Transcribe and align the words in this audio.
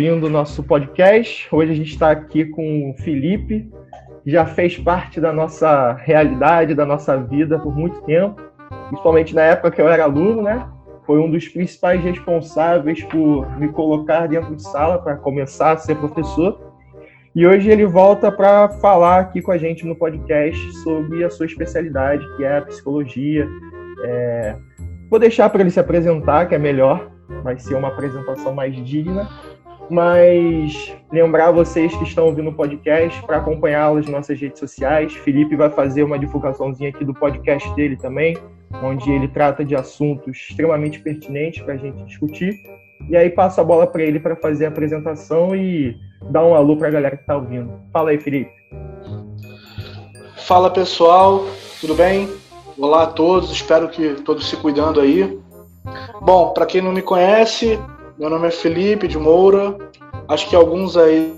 vindo 0.00 0.28
o 0.28 0.30
nosso 0.30 0.62
podcast. 0.62 1.46
Hoje 1.54 1.72
a 1.72 1.74
gente 1.74 1.90
está 1.92 2.10
aqui 2.10 2.46
com 2.46 2.90
o 2.90 3.02
Felipe, 3.02 3.70
que 4.24 4.30
já 4.30 4.46
fez 4.46 4.78
parte 4.78 5.20
da 5.20 5.30
nossa 5.30 5.92
realidade, 5.92 6.74
da 6.74 6.86
nossa 6.86 7.18
vida 7.18 7.58
por 7.58 7.76
muito 7.76 8.00
tempo, 8.04 8.40
principalmente 8.88 9.34
na 9.34 9.42
época 9.42 9.70
que 9.70 9.82
eu 9.82 9.86
era 9.86 10.04
aluno, 10.04 10.40
né? 10.40 10.66
Foi 11.04 11.18
um 11.18 11.30
dos 11.30 11.46
principais 11.48 12.02
responsáveis 12.02 13.04
por 13.04 13.58
me 13.58 13.68
colocar 13.68 14.26
dentro 14.26 14.56
de 14.56 14.62
sala 14.62 14.98
para 15.02 15.16
começar 15.16 15.72
a 15.72 15.76
ser 15.76 15.96
professor. 15.96 16.58
E 17.34 17.46
hoje 17.46 17.70
ele 17.70 17.84
volta 17.84 18.32
para 18.32 18.70
falar 18.80 19.20
aqui 19.20 19.42
com 19.42 19.52
a 19.52 19.58
gente 19.58 19.86
no 19.86 19.94
podcast 19.94 20.72
sobre 20.78 21.24
a 21.24 21.28
sua 21.28 21.44
especialidade, 21.44 22.24
que 22.38 22.44
é 22.44 22.56
a 22.56 22.62
psicologia. 22.62 23.46
É... 24.04 24.56
Vou 25.10 25.20
deixar 25.20 25.50
para 25.50 25.60
ele 25.60 25.70
se 25.70 25.78
apresentar, 25.78 26.48
que 26.48 26.54
é 26.54 26.58
melhor, 26.58 27.10
vai 27.44 27.58
ser 27.58 27.74
uma 27.74 27.88
apresentação 27.88 28.54
mais 28.54 28.74
digna. 28.74 29.28
Mas 29.90 30.94
lembrar 31.12 31.50
vocês 31.50 31.94
que 31.96 32.04
estão 32.04 32.26
ouvindo 32.26 32.50
o 32.50 32.54
podcast 32.54 33.20
para 33.26 33.38
acompanhá-lo 33.38 33.96
nas 33.96 34.06
nossas 34.06 34.40
redes 34.40 34.60
sociais. 34.60 35.12
Felipe 35.14 35.56
vai 35.56 35.68
fazer 35.68 36.04
uma 36.04 36.18
divulgaçãozinha 36.18 36.90
aqui 36.90 37.04
do 37.04 37.12
podcast 37.12 37.68
dele 37.74 37.96
também, 37.96 38.38
onde 38.82 39.10
ele 39.10 39.26
trata 39.26 39.64
de 39.64 39.74
assuntos 39.74 40.36
extremamente 40.48 41.00
pertinentes 41.00 41.62
para 41.62 41.74
a 41.74 41.76
gente 41.76 42.04
discutir. 42.04 42.54
E 43.08 43.16
aí 43.16 43.30
passo 43.30 43.60
a 43.60 43.64
bola 43.64 43.86
para 43.86 44.02
ele 44.02 44.20
para 44.20 44.36
fazer 44.36 44.66
a 44.66 44.68
apresentação 44.68 45.56
e 45.56 45.96
dar 46.30 46.44
um 46.44 46.54
alô 46.54 46.76
para 46.76 46.86
a 46.86 46.92
galera 46.92 47.16
que 47.16 47.22
está 47.22 47.36
ouvindo. 47.36 47.72
Fala 47.92 48.10
aí, 48.10 48.20
Felipe. 48.20 48.52
Fala 50.36 50.70
pessoal, 50.70 51.44
tudo 51.80 51.94
bem? 51.94 52.28
Olá 52.78 53.04
a 53.04 53.06
todos, 53.08 53.50
espero 53.50 53.88
que 53.88 54.14
todos 54.22 54.48
se 54.48 54.56
cuidando 54.56 55.00
aí. 55.00 55.38
Bom, 56.20 56.52
para 56.52 56.66
quem 56.66 56.80
não 56.80 56.92
me 56.92 57.02
conhece, 57.02 57.78
meu 58.20 58.28
nome 58.28 58.48
é 58.48 58.50
Felipe 58.50 59.08
de 59.08 59.16
Moura. 59.16 59.78
Acho 60.28 60.46
que 60.50 60.54
alguns 60.54 60.94
aí 60.94 61.34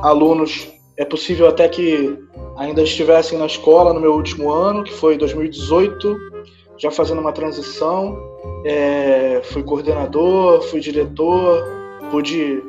alunos 0.00 0.72
é 0.96 1.04
possível 1.04 1.48
até 1.48 1.68
que 1.68 2.16
ainda 2.56 2.82
estivessem 2.82 3.36
na 3.36 3.46
escola 3.46 3.92
no 3.92 4.00
meu 4.00 4.12
último 4.14 4.52
ano, 4.52 4.84
que 4.84 4.92
foi 4.92 5.18
2018, 5.18 6.16
já 6.78 6.92
fazendo 6.92 7.20
uma 7.20 7.32
transição. 7.32 8.16
É, 8.64 9.40
fui 9.42 9.64
coordenador, 9.64 10.62
fui 10.62 10.78
diretor, 10.78 11.64
pude, 12.12 12.62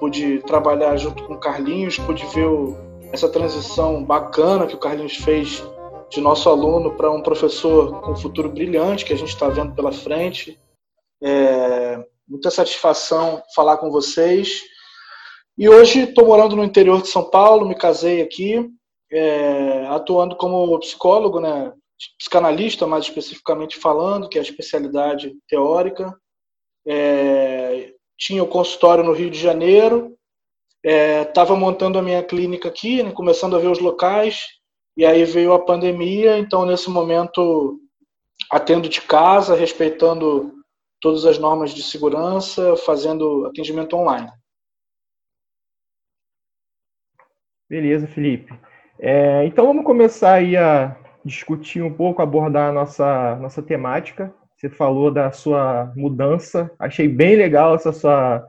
pude 0.00 0.38
trabalhar 0.40 0.96
junto 0.96 1.22
com 1.22 1.34
o 1.34 1.38
Carlinhos, 1.38 1.96
pude 1.96 2.26
ver 2.34 2.46
o, 2.46 2.76
essa 3.12 3.28
transição 3.28 4.02
bacana 4.02 4.66
que 4.66 4.74
o 4.74 4.78
Carlinhos 4.78 5.14
fez 5.14 5.64
de 6.10 6.20
nosso 6.20 6.48
aluno 6.48 6.90
para 6.96 7.08
um 7.08 7.22
professor 7.22 8.00
com 8.00 8.16
futuro 8.16 8.48
brilhante 8.48 9.04
que 9.04 9.12
a 9.12 9.16
gente 9.16 9.28
está 9.28 9.48
vendo 9.48 9.76
pela 9.76 9.92
frente. 9.92 10.58
É, 11.22 12.04
Muita 12.30 12.48
satisfação 12.48 13.42
falar 13.56 13.78
com 13.78 13.90
vocês. 13.90 14.62
E 15.58 15.68
hoje 15.68 16.02
estou 16.02 16.28
morando 16.28 16.54
no 16.54 16.62
interior 16.62 17.02
de 17.02 17.08
São 17.08 17.28
Paulo, 17.28 17.66
me 17.66 17.74
casei 17.74 18.22
aqui, 18.22 18.70
é, 19.10 19.84
atuando 19.88 20.36
como 20.36 20.78
psicólogo, 20.78 21.40
né, 21.40 21.72
psicanalista, 22.16 22.86
mais 22.86 23.06
especificamente 23.06 23.76
falando, 23.76 24.28
que 24.28 24.38
é 24.38 24.40
a 24.40 24.44
especialidade 24.44 25.34
teórica. 25.48 26.16
É, 26.86 27.94
tinha 28.16 28.44
o 28.44 28.48
consultório 28.48 29.02
no 29.02 29.12
Rio 29.12 29.28
de 29.28 29.40
Janeiro, 29.40 30.16
estava 30.84 31.54
é, 31.54 31.58
montando 31.58 31.98
a 31.98 32.02
minha 32.02 32.22
clínica 32.22 32.68
aqui, 32.68 33.02
né, 33.02 33.10
começando 33.10 33.56
a 33.56 33.58
ver 33.58 33.72
os 33.72 33.80
locais, 33.80 34.38
e 34.96 35.04
aí 35.04 35.24
veio 35.24 35.52
a 35.52 35.58
pandemia, 35.58 36.38
então 36.38 36.64
nesse 36.64 36.88
momento 36.90 37.80
atendo 38.52 38.88
de 38.88 39.00
casa, 39.00 39.56
respeitando 39.56 40.59
todas 41.00 41.24
as 41.24 41.38
normas 41.38 41.70
de 41.72 41.82
segurança, 41.82 42.76
fazendo 42.76 43.46
atendimento 43.46 43.96
online. 43.96 44.30
Beleza, 47.68 48.06
Felipe. 48.06 48.52
É, 48.98 49.44
então 49.46 49.66
vamos 49.66 49.84
começar 49.84 50.34
aí 50.34 50.56
a 50.56 50.96
discutir 51.24 51.82
um 51.82 51.92
pouco, 51.92 52.20
abordar 52.20 52.70
a 52.70 52.72
nossa, 52.72 53.36
nossa 53.36 53.62
temática. 53.62 54.34
Você 54.56 54.68
falou 54.68 55.10
da 55.10 55.32
sua 55.32 55.92
mudança, 55.96 56.70
achei 56.78 57.08
bem 57.08 57.36
legal 57.36 57.74
essa 57.74 57.92
sua 57.92 58.44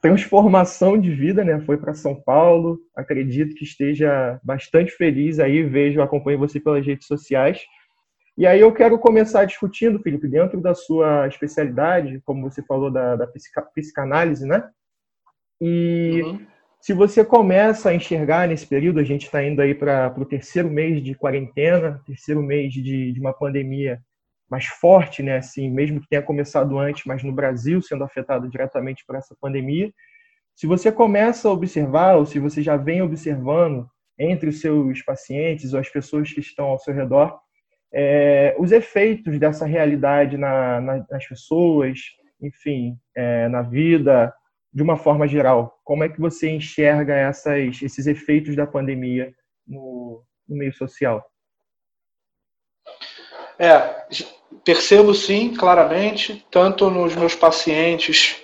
transformação 0.00 0.98
de 0.98 1.10
vida, 1.10 1.44
né? 1.44 1.60
Foi 1.60 1.76
para 1.76 1.92
São 1.92 2.14
Paulo, 2.14 2.78
acredito 2.94 3.54
que 3.54 3.64
esteja 3.64 4.38
bastante 4.42 4.92
feliz 4.92 5.38
aí, 5.38 5.62
vejo, 5.62 6.00
acompanho 6.00 6.38
você 6.38 6.60
pelas 6.60 6.86
redes 6.86 7.06
sociais. 7.06 7.60
E 8.36 8.46
aí 8.46 8.60
eu 8.60 8.72
quero 8.72 8.98
começar 8.98 9.46
discutindo, 9.46 9.98
Felipe, 9.98 10.28
dentro 10.28 10.60
da 10.60 10.74
sua 10.74 11.26
especialidade, 11.26 12.20
como 12.24 12.42
você 12.42 12.62
falou 12.62 12.90
da, 12.90 13.16
da 13.16 13.26
psicanálise, 13.74 14.46
né? 14.46 14.68
E 15.58 16.20
uhum. 16.22 16.46
se 16.78 16.92
você 16.92 17.24
começa 17.24 17.88
a 17.88 17.94
enxergar 17.94 18.46
nesse 18.46 18.66
período, 18.66 19.00
a 19.00 19.04
gente 19.04 19.24
está 19.24 19.42
indo 19.42 19.62
aí 19.62 19.74
para 19.74 20.14
o 20.18 20.26
terceiro 20.26 20.68
mês 20.68 21.02
de 21.02 21.14
quarentena, 21.14 22.02
terceiro 22.06 22.42
mês 22.42 22.74
de, 22.74 23.12
de 23.12 23.18
uma 23.18 23.32
pandemia 23.32 24.02
mais 24.50 24.66
forte, 24.66 25.22
né? 25.22 25.38
Assim, 25.38 25.70
mesmo 25.70 25.98
que 25.98 26.08
tenha 26.08 26.22
começado 26.22 26.78
antes, 26.78 27.04
mas 27.06 27.22
no 27.22 27.32
Brasil 27.32 27.80
sendo 27.80 28.04
afetado 28.04 28.50
diretamente 28.50 29.02
por 29.06 29.16
essa 29.16 29.34
pandemia. 29.40 29.90
Se 30.54 30.66
você 30.66 30.92
começa 30.92 31.48
a 31.48 31.52
observar, 31.52 32.16
ou 32.16 32.26
se 32.26 32.38
você 32.38 32.62
já 32.62 32.76
vem 32.76 33.00
observando 33.00 33.88
entre 34.18 34.50
os 34.50 34.60
seus 34.60 35.02
pacientes 35.02 35.72
ou 35.72 35.80
as 35.80 35.88
pessoas 35.88 36.30
que 36.30 36.40
estão 36.40 36.66
ao 36.66 36.78
seu 36.78 36.92
redor, 36.92 37.38
é, 37.92 38.54
os 38.58 38.72
efeitos 38.72 39.38
dessa 39.38 39.64
realidade 39.64 40.36
na, 40.36 40.80
na, 40.80 41.06
nas 41.10 41.26
pessoas, 41.26 42.00
enfim, 42.40 42.96
é, 43.14 43.48
na 43.48 43.62
vida, 43.62 44.32
de 44.72 44.82
uma 44.82 44.96
forma 44.96 45.26
geral. 45.26 45.80
Como 45.84 46.04
é 46.04 46.08
que 46.08 46.20
você 46.20 46.50
enxerga 46.50 47.14
essas, 47.14 47.80
esses 47.82 48.06
efeitos 48.06 48.54
da 48.54 48.66
pandemia 48.66 49.32
no, 49.66 50.22
no 50.48 50.56
meio 50.56 50.74
social? 50.74 51.24
É, 53.58 54.04
percebo 54.64 55.14
sim, 55.14 55.54
claramente, 55.54 56.46
tanto 56.50 56.90
nos 56.90 57.16
meus 57.16 57.34
pacientes 57.34 58.42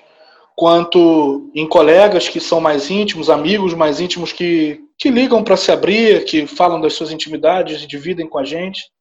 quanto 0.56 1.50
em 1.54 1.68
colegas 1.68 2.28
que 2.28 2.40
são 2.40 2.60
mais 2.60 2.90
íntimos, 2.90 3.28
amigos 3.28 3.74
mais 3.74 4.00
íntimos 4.00 4.32
que, 4.32 4.80
que 4.96 5.10
ligam 5.10 5.42
para 5.44 5.56
se 5.56 5.70
abrir, 5.70 6.24
que 6.24 6.46
falam 6.46 6.80
das 6.80 6.94
suas 6.94 7.10
intimidades 7.10 7.82
e 7.82 7.86
dividem 7.86 8.26
com 8.26 8.38
a 8.38 8.44
gente 8.44 8.91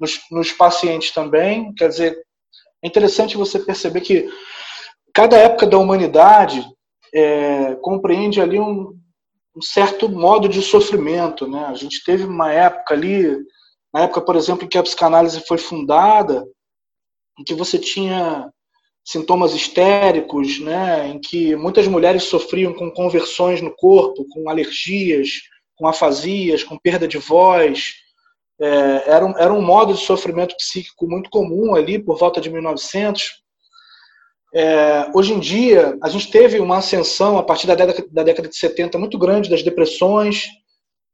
nos, 0.00 0.18
nos 0.30 0.50
pacientes 0.50 1.12
também. 1.12 1.72
Quer 1.74 1.88
dizer, 1.88 2.18
é 2.82 2.88
interessante 2.88 3.36
você 3.36 3.58
perceber 3.58 4.00
que 4.00 4.28
cada 5.12 5.36
época 5.36 5.66
da 5.66 5.78
humanidade 5.78 6.66
é, 7.14 7.74
compreende 7.76 8.40
ali 8.40 8.58
um, 8.58 8.98
um, 9.54 9.62
certo 9.62 10.08
modo 10.08 10.48
de 10.48 10.62
sofrimento. 10.62 11.46
Né? 11.46 11.66
A 11.66 11.74
gente 11.74 12.02
teve 12.04 12.24
uma 12.24 12.50
época 12.52 12.94
ali, 12.94 13.36
na 13.92 14.04
época, 14.04 14.22
por 14.22 14.36
exemplo, 14.36 14.64
em 14.64 14.68
que 14.68 14.78
a 14.78 14.82
psicanálise 14.82 15.44
foi 15.46 15.58
fundada, 15.58 16.46
em 17.38 17.44
que 17.44 17.54
você 17.54 17.78
tinha 17.78 18.50
sintomas 19.04 19.54
histéricos, 19.54 20.60
né? 20.60 21.08
em 21.08 21.20
que 21.20 21.54
muitas 21.56 21.86
mulheres 21.86 22.24
sofriam 22.24 22.72
com 22.72 22.90
conversões 22.90 23.60
no 23.60 23.74
corpo, 23.74 24.26
com 24.30 24.48
alergias, 24.48 25.28
com 25.76 25.86
afasias, 25.86 26.62
com 26.62 26.78
perda 26.78 27.08
de 27.08 27.18
voz, 27.18 27.94
é, 28.60 29.10
era, 29.10 29.24
um, 29.24 29.38
era 29.38 29.52
um 29.52 29.62
modo 29.62 29.94
de 29.94 30.00
sofrimento 30.00 30.54
psíquico 30.56 31.08
muito 31.08 31.30
comum 31.30 31.74
ali 31.74 31.98
por 31.98 32.18
volta 32.18 32.40
de 32.40 32.50
1900. 32.50 33.40
É, 34.54 35.10
hoje 35.14 35.32
em 35.32 35.40
dia, 35.40 35.96
a 36.02 36.08
gente 36.08 36.30
teve 36.30 36.58
uma 36.60 36.78
ascensão 36.78 37.38
a 37.38 37.42
partir 37.42 37.66
da 37.66 37.74
década, 37.74 38.06
da 38.10 38.22
década 38.22 38.48
de 38.48 38.56
70 38.56 38.98
muito 38.98 39.16
grande 39.16 39.48
das 39.48 39.62
depressões, 39.62 40.46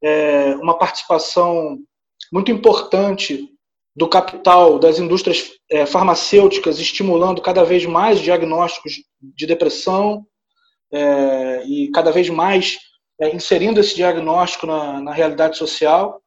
é, 0.03 0.55
uma 0.57 0.77
participação 0.77 1.79
muito 2.33 2.51
importante 2.51 3.49
do 3.95 4.09
capital 4.09 4.78
das 4.78 4.99
indústrias 4.99 5.53
é, 5.71 5.87
farmacêuticas 5.87 6.78
estimulando 6.78 7.41
cada 7.41 7.65
vez 7.65 7.87
mais 7.87 8.21
diagnósticos 8.21 8.95
de 9.21 9.47
depressão 9.47 10.27
é, 10.93 11.65
e 11.67 11.91
cada 11.93 12.11
vez 12.11 12.28
mais 12.28 12.78
é, 13.21 13.34
inserindo 13.34 13.81
esse 13.81 13.95
diagnóstico 13.95 14.66
na, 14.66 15.01
na 15.01 15.13
realidade 15.13 15.57
social. 15.57 16.21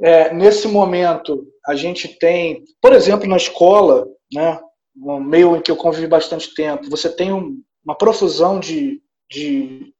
É, 0.00 0.32
nesse 0.32 0.68
momento, 0.68 1.46
a 1.66 1.74
gente 1.74 2.08
tem, 2.18 2.62
por 2.80 2.92
exemplo, 2.92 3.26
na 3.26 3.36
escola, 3.36 4.06
né, 4.32 4.60
no 4.94 5.20
meio 5.20 5.56
em 5.56 5.60
que 5.60 5.70
eu 5.70 5.76
convivi 5.76 6.06
bastante 6.06 6.54
tempo, 6.54 6.90
você 6.90 7.08
tem 7.08 7.32
um, 7.32 7.62
uma 7.84 7.96
profusão 7.96 8.58
de, 8.60 9.00
de 9.30 9.92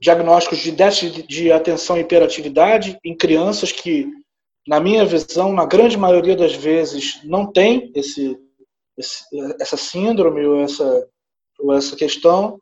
diagnósticos 0.00 0.58
de 0.58 0.72
déficit 0.72 1.26
de 1.26 1.52
atenção 1.52 1.96
e 1.96 2.00
hiperatividade 2.00 2.98
em 3.04 3.16
crianças 3.16 3.70
que, 3.70 4.08
na 4.66 4.80
minha 4.80 5.04
visão, 5.04 5.52
na 5.52 5.66
grande 5.66 5.96
maioria 5.96 6.36
das 6.36 6.54
vezes, 6.54 7.20
não 7.24 7.50
tem 7.50 7.92
esse, 7.94 8.38
esse 8.96 9.24
essa 9.60 9.76
síndrome 9.76 10.44
ou 10.46 10.60
essa, 10.60 11.08
ou 11.58 11.72
essa 11.74 11.96
questão. 11.96 12.58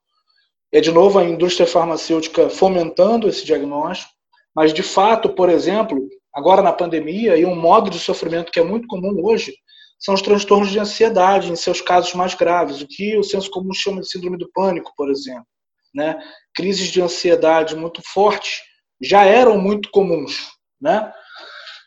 É, 0.72 0.80
de 0.80 0.90
novo, 0.90 1.18
a 1.18 1.24
indústria 1.24 1.66
farmacêutica 1.66 2.50
fomentando 2.50 3.28
esse 3.28 3.44
diagnóstico. 3.44 4.12
Mas, 4.54 4.72
de 4.72 4.82
fato, 4.82 5.30
por 5.30 5.48
exemplo, 5.48 6.08
agora 6.38 6.62
na 6.62 6.72
pandemia, 6.72 7.36
e 7.36 7.44
um 7.44 7.56
modo 7.56 7.90
de 7.90 7.98
sofrimento 7.98 8.52
que 8.52 8.60
é 8.60 8.64
muito 8.64 8.86
comum 8.86 9.12
hoje, 9.24 9.52
são 9.98 10.14
os 10.14 10.22
transtornos 10.22 10.70
de 10.70 10.78
ansiedade, 10.78 11.50
em 11.50 11.56
seus 11.56 11.80
casos 11.80 12.14
mais 12.14 12.34
graves, 12.34 12.80
o 12.80 12.86
que 12.86 13.16
o 13.16 13.24
senso 13.24 13.50
comum 13.50 13.72
chama 13.74 14.00
de 14.00 14.08
síndrome 14.08 14.38
do 14.38 14.48
pânico, 14.52 14.92
por 14.96 15.10
exemplo. 15.10 15.46
né, 15.92 16.16
crises 16.54 16.88
de 16.88 17.00
ansiedade 17.00 17.74
muito 17.74 18.00
fortes 18.12 18.60
já 19.02 19.24
eram 19.24 19.58
muito 19.58 19.90
comuns, 19.90 20.50
né? 20.80 21.12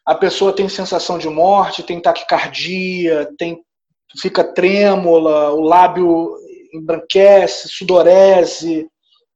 A 0.05 0.15
pessoa 0.15 0.53
tem 0.53 0.67
sensação 0.67 1.17
de 1.19 1.29
morte, 1.29 1.83
tem 1.83 2.01
taquicardia, 2.01 3.31
tem 3.37 3.63
fica 4.19 4.43
trêmula, 4.43 5.51
o 5.51 5.61
lábio 5.61 6.35
embranquece, 6.73 7.69
sudorese, 7.69 8.87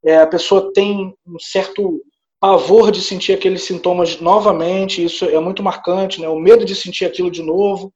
é, 0.04 0.18
a 0.18 0.28
pessoa 0.28 0.74
tem 0.74 1.16
um 1.26 1.40
certo 1.40 2.02
pavor 2.46 2.92
de 2.92 3.02
sentir 3.02 3.34
aqueles 3.34 3.64
sintomas 3.64 4.22
novamente, 4.22 5.04
isso 5.04 5.26
é 5.26 5.40
muito 5.40 5.64
marcante, 5.64 6.22
né? 6.22 6.30
O 6.30 6.38
medo 6.38 6.64
de 6.64 6.76
sentir 6.76 7.04
aquilo 7.04 7.32
de 7.32 7.42
novo. 7.42 7.92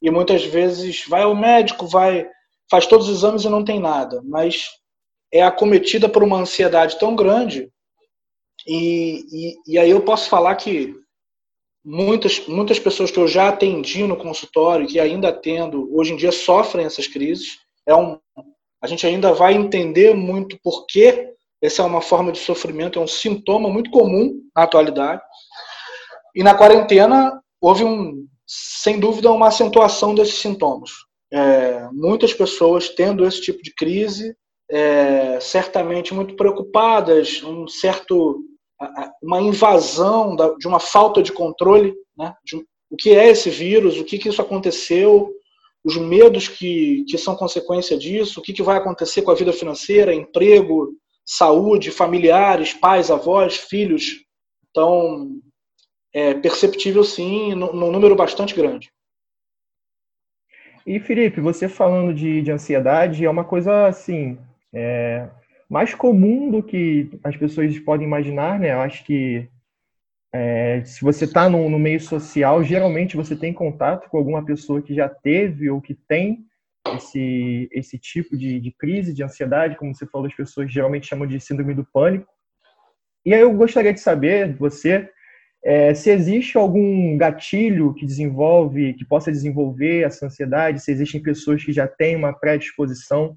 E 0.00 0.10
muitas 0.10 0.42
vezes 0.42 1.04
vai 1.06 1.24
ao 1.24 1.34
médico, 1.34 1.86
vai 1.86 2.26
faz 2.70 2.86
todos 2.86 3.06
os 3.06 3.18
exames 3.18 3.44
e 3.44 3.50
não 3.50 3.62
tem 3.62 3.78
nada, 3.78 4.22
mas 4.24 4.70
é 5.30 5.42
acometida 5.42 6.08
por 6.08 6.22
uma 6.22 6.38
ansiedade 6.38 6.98
tão 6.98 7.14
grande. 7.14 7.70
E, 8.66 9.26
e, 9.30 9.74
e 9.74 9.78
aí 9.78 9.90
eu 9.90 10.00
posso 10.00 10.30
falar 10.30 10.54
que 10.56 10.94
muitas, 11.84 12.46
muitas 12.48 12.78
pessoas 12.78 13.10
que 13.10 13.18
eu 13.18 13.28
já 13.28 13.50
atendi 13.50 14.04
no 14.04 14.16
consultório, 14.16 14.86
que 14.86 14.98
ainda 14.98 15.28
atendo, 15.28 15.94
hoje 15.94 16.14
em 16.14 16.16
dia 16.16 16.32
sofrem 16.32 16.86
essas 16.86 17.06
crises. 17.06 17.58
É 17.86 17.94
um, 17.94 18.18
a 18.80 18.86
gente 18.86 19.06
ainda 19.06 19.34
vai 19.34 19.52
entender 19.52 20.14
muito 20.14 20.58
por 20.62 20.86
que 20.86 21.30
essa 21.62 21.82
é 21.82 21.84
uma 21.84 22.00
forma 22.00 22.32
de 22.32 22.38
sofrimento, 22.38 22.98
é 22.98 23.02
um 23.02 23.06
sintoma 23.06 23.70
muito 23.70 23.90
comum 23.90 24.40
na 24.54 24.64
atualidade. 24.64 25.22
E 26.34 26.42
na 26.42 26.54
quarentena 26.54 27.40
houve 27.60 27.84
um, 27.84 28.26
sem 28.46 28.98
dúvida, 28.98 29.30
uma 29.30 29.48
acentuação 29.48 30.14
desses 30.14 30.34
sintomas. 30.34 30.90
É, 31.32 31.88
muitas 31.92 32.34
pessoas 32.34 32.88
tendo 32.88 33.24
esse 33.24 33.40
tipo 33.40 33.62
de 33.62 33.72
crise, 33.74 34.36
é, 34.70 35.38
certamente 35.40 36.12
muito 36.12 36.34
preocupadas, 36.34 37.42
um 37.42 37.68
certo, 37.68 38.42
uma 39.22 39.40
invasão 39.40 40.34
de 40.58 40.66
uma 40.66 40.80
falta 40.80 41.22
de 41.22 41.30
controle, 41.30 41.94
né, 42.16 42.34
de, 42.44 42.56
o 42.90 42.96
que 42.96 43.10
é 43.10 43.28
esse 43.28 43.48
vírus, 43.48 43.98
o 43.98 44.04
que, 44.04 44.18
que 44.18 44.28
isso 44.28 44.42
aconteceu, 44.42 45.30
os 45.84 45.96
medos 45.96 46.48
que, 46.48 47.04
que 47.08 47.16
são 47.16 47.36
consequência 47.36 47.96
disso, 47.96 48.40
o 48.40 48.42
que, 48.42 48.52
que 48.52 48.62
vai 48.62 48.76
acontecer 48.76 49.22
com 49.22 49.30
a 49.30 49.34
vida 49.34 49.52
financeira, 49.52 50.14
emprego, 50.14 50.94
saúde, 51.24 51.90
familiares, 51.90 52.72
pais, 52.74 53.10
avós, 53.10 53.56
filhos. 53.56 54.24
Então, 54.70 55.40
é 56.12 56.34
perceptível 56.34 57.04
sim, 57.04 57.54
num 57.54 57.90
número 57.90 58.14
bastante 58.14 58.54
grande. 58.54 58.90
E 60.86 60.98
Felipe, 60.98 61.40
você 61.40 61.68
falando 61.68 62.12
de, 62.12 62.42
de 62.42 62.50
ansiedade, 62.50 63.24
é 63.24 63.30
uma 63.30 63.44
coisa 63.44 63.86
assim, 63.86 64.36
é, 64.72 65.28
mais 65.68 65.94
comum 65.94 66.50
do 66.50 66.62
que 66.62 67.08
as 67.22 67.36
pessoas 67.36 67.78
podem 67.78 68.06
imaginar, 68.06 68.58
né? 68.58 68.72
Eu 68.72 68.80
acho 68.80 69.04
que 69.04 69.48
é, 70.34 70.82
se 70.84 71.02
você 71.02 71.24
está 71.24 71.48
no, 71.48 71.68
no, 71.68 71.78
meio 71.78 72.00
social, 72.00 72.64
geralmente 72.64 73.16
você 73.16 73.36
tem 73.36 73.52
contato 73.52 74.08
com 74.08 74.16
alguma 74.16 74.44
pessoa 74.44 74.82
que 74.82 74.94
já 74.94 75.08
teve 75.08 75.70
ou 75.70 75.80
que 75.80 75.94
tem 75.94 76.44
esse, 76.96 77.68
esse 77.72 77.98
tipo 77.98 78.36
de, 78.36 78.60
de 78.60 78.72
crise, 78.72 79.14
de 79.14 79.22
ansiedade, 79.22 79.76
como 79.76 79.94
você 79.94 80.06
falou, 80.06 80.26
as 80.26 80.34
pessoas 80.34 80.72
geralmente 80.72 81.06
chamam 81.06 81.26
de 81.26 81.40
síndrome 81.40 81.74
do 81.74 81.84
pânico. 81.84 82.26
E 83.24 83.32
aí 83.32 83.40
eu 83.40 83.52
gostaria 83.54 83.92
de 83.92 84.00
saber, 84.00 84.56
você, 84.56 85.08
é, 85.64 85.94
se 85.94 86.10
existe 86.10 86.56
algum 86.56 87.16
gatilho 87.16 87.94
que 87.94 88.04
desenvolve, 88.04 88.94
que 88.94 89.04
possa 89.04 89.30
desenvolver 89.30 90.04
essa 90.04 90.26
ansiedade, 90.26 90.80
se 90.80 90.90
existem 90.90 91.22
pessoas 91.22 91.64
que 91.64 91.72
já 91.72 91.86
têm 91.86 92.16
uma 92.16 92.32
predisposição, 92.32 93.36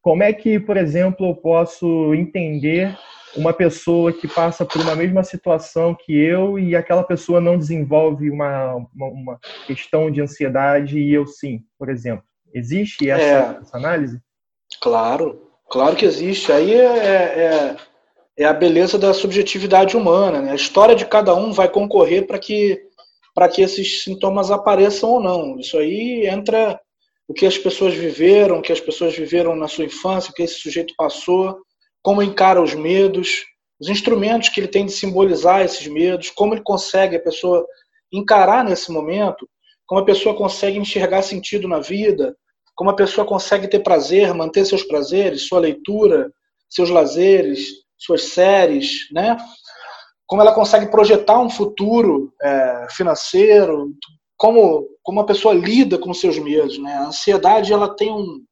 como 0.00 0.22
é 0.22 0.32
que, 0.32 0.60
por 0.60 0.76
exemplo, 0.76 1.26
eu 1.26 1.34
posso 1.34 2.14
entender 2.14 2.96
uma 3.36 3.52
pessoa 3.52 4.12
que 4.12 4.28
passa 4.28 4.64
por 4.64 4.80
uma 4.80 4.94
mesma 4.94 5.22
situação 5.22 5.94
que 5.94 6.16
eu 6.16 6.58
e 6.58 6.76
aquela 6.76 7.02
pessoa 7.02 7.40
não 7.40 7.58
desenvolve 7.58 8.30
uma, 8.30 8.74
uma, 8.74 9.06
uma 9.06 9.40
questão 9.66 10.10
de 10.10 10.20
ansiedade 10.20 10.98
e 10.98 11.12
eu 11.12 11.26
sim, 11.26 11.64
por 11.78 11.88
exemplo? 11.88 12.24
Existe 12.56 13.10
essa, 13.10 13.22
é, 13.22 13.60
essa 13.60 13.76
análise? 13.76 14.18
Claro, 14.80 15.50
claro 15.68 15.94
que 15.94 16.06
existe. 16.06 16.50
Aí 16.50 16.72
é, 16.72 16.86
é, 16.86 17.76
é, 18.38 18.44
a 18.46 18.52
beleza 18.54 18.98
da 18.98 19.12
subjetividade 19.12 19.94
humana. 19.94 20.40
Né? 20.40 20.52
A 20.52 20.54
história 20.54 20.94
de 20.94 21.04
cada 21.04 21.34
um 21.34 21.52
vai 21.52 21.68
concorrer 21.68 22.26
para 22.26 22.38
que, 22.38 22.80
que 23.52 23.60
esses 23.60 24.02
sintomas 24.02 24.50
apareçam 24.50 25.10
ou 25.10 25.22
não. 25.22 25.60
Isso 25.60 25.76
aí 25.76 26.26
entra 26.26 26.80
o 27.28 27.34
que 27.34 27.44
as 27.44 27.58
pessoas 27.58 27.92
viveram, 27.92 28.58
o 28.58 28.62
que 28.62 28.72
as 28.72 28.80
pessoas 28.80 29.14
viveram 29.14 29.54
na 29.54 29.68
sua 29.68 29.84
infância, 29.84 30.30
o 30.30 30.34
que 30.34 30.42
esse 30.42 30.54
sujeito 30.54 30.94
passou, 30.96 31.58
como 32.02 32.22
encara 32.22 32.62
os 32.62 32.74
medos, 32.74 33.44
os 33.78 33.90
instrumentos 33.90 34.48
que 34.48 34.60
ele 34.60 34.68
tem 34.68 34.86
de 34.86 34.92
simbolizar 34.92 35.60
esses 35.60 35.86
medos, 35.86 36.30
como 36.30 36.54
ele 36.54 36.62
consegue 36.62 37.16
a 37.16 37.22
pessoa 37.22 37.66
encarar 38.10 38.64
nesse 38.64 38.90
momento, 38.90 39.46
como 39.86 40.00
a 40.00 40.04
pessoa 40.06 40.34
consegue 40.34 40.78
enxergar 40.78 41.20
sentido 41.20 41.68
na 41.68 41.80
vida, 41.80 42.34
como 42.76 42.90
a 42.90 42.94
pessoa 42.94 43.26
consegue 43.26 43.66
ter 43.66 43.80
prazer, 43.80 44.32
manter 44.34 44.66
seus 44.66 44.82
prazeres, 44.82 45.48
sua 45.48 45.58
leitura, 45.58 46.30
seus 46.68 46.90
lazeres, 46.90 47.68
suas 47.96 48.24
séries, 48.24 49.08
né? 49.10 49.36
Como 50.26 50.42
ela 50.42 50.54
consegue 50.54 50.90
projetar 50.90 51.40
um 51.40 51.48
futuro 51.48 52.32
é, 52.40 52.86
financeiro, 52.90 53.92
como 54.36 54.86
como 55.02 55.20
a 55.20 55.24
pessoa 55.24 55.54
lida 55.54 55.98
com 55.98 56.12
seus 56.12 56.38
medos, 56.38 56.78
né? 56.78 56.92
A 56.94 57.06
ansiedade 57.06 57.72
ela 57.72 57.96
tem 57.96 58.12
um 58.12 58.44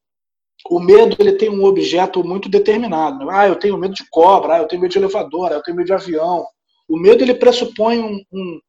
o 0.71 0.81
medo 0.81 1.17
ele 1.19 1.33
tem 1.33 1.51
um 1.51 1.65
objeto 1.65 2.25
muito 2.25 2.49
determinado. 2.49 3.29
Ah, 3.29 3.47
eu 3.47 3.57
tenho 3.57 3.77
medo 3.77 3.93
de 3.93 4.09
cobra, 4.11 4.55
ah, 4.55 4.59
eu 4.61 4.69
tenho 4.69 4.81
medo 4.81 4.93
de 4.93 4.99
elevador, 4.99 5.53
ah, 5.53 5.57
eu 5.57 5.63
tenho 5.63 5.77
medo 5.77 5.87
de 5.87 5.93
avião. 5.93 6.47
O 6.89 6.99
medo 6.99 7.23
ele 7.23 7.35
pressupõe 7.35 7.99
um, 7.99 8.23
um, 8.33 8.61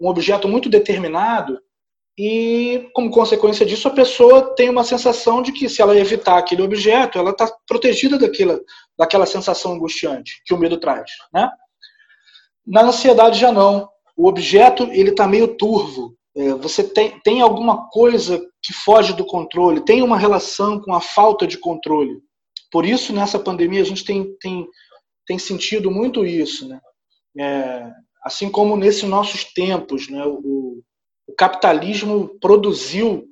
um 0.00 0.08
objeto 0.08 0.48
muito 0.48 0.70
determinado 0.70 1.58
e, 2.18 2.90
como 2.92 3.10
consequência 3.10 3.64
disso, 3.64 3.88
a 3.88 3.92
pessoa 3.92 4.54
tem 4.54 4.68
uma 4.68 4.84
sensação 4.84 5.40
de 5.40 5.50
que 5.50 5.68
se 5.68 5.80
ela 5.80 5.98
evitar 5.98 6.36
aquele 6.36 6.62
objeto, 6.62 7.18
ela 7.18 7.30
está 7.30 7.50
protegida 7.66 8.18
daquela, 8.18 8.60
daquela 8.98 9.24
sensação 9.24 9.72
angustiante 9.72 10.42
que 10.44 10.52
o 10.52 10.58
medo 10.58 10.78
traz. 10.78 11.10
Né? 11.32 11.50
Na 12.66 12.82
ansiedade 12.82 13.38
já 13.38 13.50
não. 13.50 13.88
O 14.16 14.28
objeto 14.28 14.84
ele 14.92 15.10
está 15.10 15.26
meio 15.26 15.56
turvo. 15.56 16.14
É, 16.36 16.52
você 16.54 16.84
tem, 16.84 17.18
tem 17.20 17.40
alguma 17.40 17.88
coisa 17.88 18.38
que 18.62 18.72
foge 18.72 19.14
do 19.14 19.24
controle, 19.24 19.84
tem 19.84 20.02
uma 20.02 20.18
relação 20.18 20.80
com 20.80 20.94
a 20.94 21.00
falta 21.00 21.46
de 21.46 21.58
controle. 21.58 22.20
Por 22.70 22.86
isso, 22.86 23.12
nessa 23.12 23.38
pandemia, 23.38 23.82
a 23.82 23.84
gente 23.84 24.04
tem, 24.04 24.34
tem, 24.38 24.66
tem 25.26 25.38
sentido 25.38 25.90
muito 25.90 26.24
isso. 26.24 26.68
Né? 26.68 26.80
É, 27.38 27.90
assim 28.22 28.50
como 28.50 28.76
nesses 28.76 29.04
nossos 29.04 29.44
tempos, 29.44 30.08
né? 30.08 30.24
o, 30.24 30.82
o 31.26 31.34
capitalismo 31.34 32.36
produziu 32.40 33.28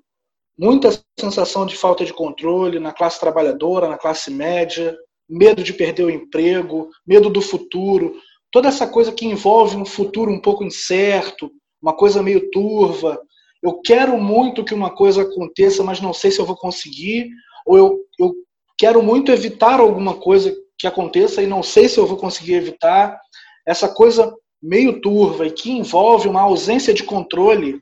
muita 0.59 0.91
sensação 1.19 1.65
de 1.65 1.77
falta 1.77 2.05
de 2.05 2.13
controle 2.13 2.79
na 2.79 2.93
classe 2.93 3.19
trabalhadora, 3.19 3.89
na 3.89 3.97
classe 3.97 4.31
média, 4.31 4.97
medo 5.29 5.63
de 5.63 5.73
perder 5.73 6.05
o 6.05 6.11
emprego, 6.11 6.91
medo 7.07 7.31
do 7.31 7.41
futuro, 7.41 8.17
toda 8.51 8.69
essa 8.69 8.87
coisa 8.87 9.13
que 9.13 9.27
envolve 9.27 9.77
um 9.77 9.85
futuro 9.85 10.31
um 10.31 10.41
pouco 10.41 10.65
incerto, 10.65 11.51
uma 11.81 11.95
coisa 11.95 12.23
meio 12.23 12.51
turva. 12.51 13.21
Eu 13.63 13.81
quero 13.81 14.19
muito 14.19 14.65
que 14.65 14.75
uma 14.75 14.91
coisa 14.91 15.23
aconteça, 15.23 15.83
mas 15.83 16.01
não 16.01 16.13
sei 16.13 16.31
se 16.31 16.41
eu 16.41 16.47
vou 16.47 16.57
conseguir, 16.57 17.31
ou 17.65 17.79
eu, 17.79 17.99
eu 18.19 18.35
quero 18.77 19.03
muito 19.03 19.31
evitar 19.31 19.81
alguma 19.81 20.15
coisa 20.15 20.55
que 20.79 20.87
aconteça 20.87 21.43
e 21.43 21.47
não 21.47 21.63
sei 21.63 21.89
se 21.89 21.99
eu 21.99 22.07
vou 22.07 22.17
conseguir 22.17 22.55
evitar. 22.55 23.19
Essa 23.67 23.89
coisa 23.89 24.35
meio 24.63 25.01
turva 25.01 25.47
e 25.47 25.51
que 25.51 25.71
envolve 25.71 26.29
uma 26.29 26.43
ausência 26.43 26.93
de 26.93 27.03
controle, 27.03 27.81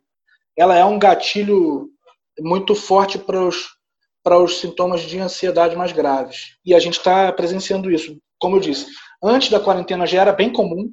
ela 0.56 0.76
é 0.76 0.84
um 0.84 0.98
gatilho 0.98 1.88
muito 2.40 2.74
forte 2.74 3.18
para 3.18 3.42
os, 3.42 3.68
para 4.22 4.38
os 4.38 4.60
sintomas 4.60 5.02
de 5.02 5.18
ansiedade 5.18 5.76
mais 5.76 5.92
graves. 5.92 6.56
E 6.64 6.74
a 6.74 6.78
gente 6.78 6.98
está 6.98 7.32
presenciando 7.32 7.90
isso. 7.90 8.16
Como 8.38 8.56
eu 8.56 8.60
disse, 8.60 8.86
antes 9.22 9.50
da 9.50 9.60
quarentena 9.60 10.06
já 10.06 10.20
era 10.20 10.32
bem 10.32 10.52
comum. 10.52 10.90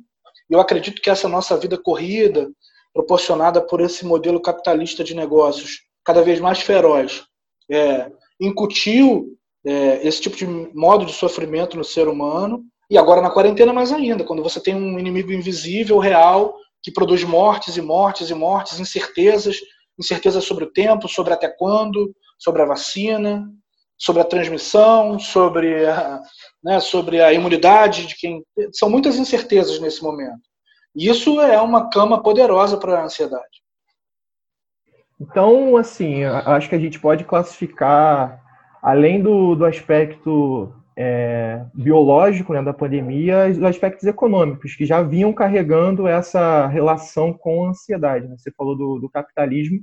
Eu 0.49 0.59
acredito 0.59 1.01
que 1.01 1.09
essa 1.09 1.27
nossa 1.27 1.57
vida 1.57 1.77
corrida, 1.77 2.49
proporcionada 2.93 3.61
por 3.61 3.81
esse 3.81 4.05
modelo 4.05 4.39
capitalista 4.39 5.03
de 5.03 5.15
negócios 5.15 5.81
cada 6.03 6.21
vez 6.21 6.39
mais 6.39 6.61
feroz, 6.61 7.23
é, 7.69 8.11
incutiu 8.39 9.35
é, 9.65 10.07
esse 10.07 10.21
tipo 10.21 10.37
de 10.37 10.45
modo 10.45 11.05
de 11.05 11.13
sofrimento 11.13 11.75
no 11.75 11.83
ser 11.83 12.07
humano 12.07 12.63
e 12.89 12.97
agora 12.97 13.21
na 13.21 13.31
quarentena 13.31 13.73
mais 13.73 13.91
ainda, 13.91 14.23
quando 14.23 14.43
você 14.43 14.59
tem 14.59 14.75
um 14.75 14.99
inimigo 14.99 15.31
invisível, 15.31 15.97
real, 15.97 16.55
que 16.83 16.91
produz 16.91 17.23
mortes 17.23 17.77
e 17.77 17.81
mortes 17.81 18.29
e 18.29 18.33
mortes, 18.33 18.79
incertezas, 18.79 19.57
incertezas 19.99 20.43
sobre 20.43 20.65
o 20.65 20.71
tempo, 20.71 21.07
sobre 21.07 21.33
até 21.33 21.47
quando, 21.47 22.13
sobre 22.37 22.61
a 22.61 22.65
vacina, 22.65 23.49
sobre 23.97 24.21
a 24.21 24.25
transmissão, 24.25 25.17
sobre 25.17 25.85
a, 25.87 26.21
né, 26.63 26.79
sobre 26.79 27.21
a 27.21 27.33
imunidade 27.33 28.05
de 28.05 28.15
quem. 28.15 28.43
São 28.73 28.89
muitas 28.89 29.17
incertezas 29.17 29.79
nesse 29.79 30.03
momento. 30.03 30.41
E 30.95 31.09
isso 31.09 31.41
é 31.41 31.59
uma 31.59 31.89
cama 31.89 32.21
poderosa 32.21 32.77
para 32.77 32.99
a 32.99 33.05
ansiedade. 33.05 33.63
Então, 35.19 35.77
assim, 35.77 36.23
acho 36.23 36.69
que 36.69 36.75
a 36.75 36.79
gente 36.79 36.99
pode 36.99 37.23
classificar, 37.23 38.41
além 38.81 39.21
do, 39.21 39.55
do 39.55 39.65
aspecto 39.65 40.73
é, 40.97 41.65
biológico 41.73 42.53
né, 42.53 42.61
da 42.63 42.73
pandemia, 42.73 43.47
os 43.49 43.61
aspectos 43.63 44.05
econômicos, 44.05 44.75
que 44.75 44.85
já 44.85 45.01
vinham 45.01 45.33
carregando 45.33 46.07
essa 46.07 46.67
relação 46.67 47.33
com 47.33 47.65
a 47.65 47.69
ansiedade. 47.69 48.27
Né? 48.27 48.35
Você 48.37 48.51
falou 48.51 48.77
do, 48.77 48.99
do 48.99 49.09
capitalismo, 49.09 49.79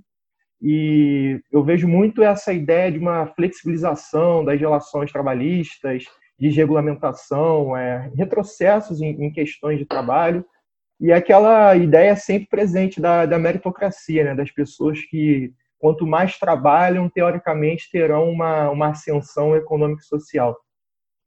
e 0.61 1.41
eu 1.51 1.63
vejo 1.65 1.89
muito 1.89 2.23
essa 2.23 2.53
ideia 2.53 2.91
de 2.91 2.99
uma 2.99 3.27
flexibilização 3.27 4.45
das 4.45 4.61
relações 4.61 5.11
trabalhistas, 5.11 6.05
desregulamentação, 6.39 7.77
é, 7.77 8.11
retrocessos 8.17 9.01
em, 9.01 9.11
em, 9.25 9.33
questões 9.33 9.79
de 9.79 9.85
trabalho, 9.85 10.45
e 11.01 11.13
aquela 11.13 11.75
ideia 11.75 12.15
sempre 12.15 12.49
presente 12.49 13.01
da, 13.01 13.27
da 13.27 13.41
meritocracia, 13.41 14.23
né, 14.23 14.35
das 14.37 14.53
pessoas 14.53 15.01
que, 15.01 15.53
quanto 15.79 16.07
mais 16.07 16.39
trabalham, 16.39 17.11
teoricamente 17.11 17.91
terão 17.91 18.31
uma, 18.31 18.71
uma 18.71 18.91
ascensão 18.91 19.57
econômica 19.57 20.01
e 20.01 20.07
social. 20.07 20.57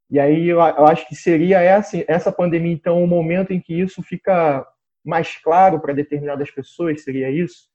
E 0.10 0.20
aí 0.20 0.48
eu, 0.48 0.62
acho 0.62 1.08
que 1.08 1.16
seria 1.16 1.60
essa, 1.60 2.04
essa 2.08 2.32
pandemia, 2.32 2.74
então, 2.74 3.04
o 3.04 3.08
momento 3.08 3.52
em 3.52 3.60
que 3.60 3.74
isso 3.74 4.04
fica 4.04 4.66
mais 5.04 5.38
claro 5.38 5.80
para 5.80 5.94
determinadas 5.94 6.52
pessoas, 6.52 7.04
seria 7.04 7.30
isso? 7.30 7.68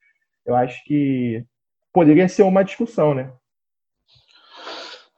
Eu 0.44 0.54
acho 0.54 0.82
que 0.84 1.44
poderia 1.92 2.28
ser 2.28 2.42
uma 2.42 2.62
discussão, 2.62 3.14
né? 3.14 3.32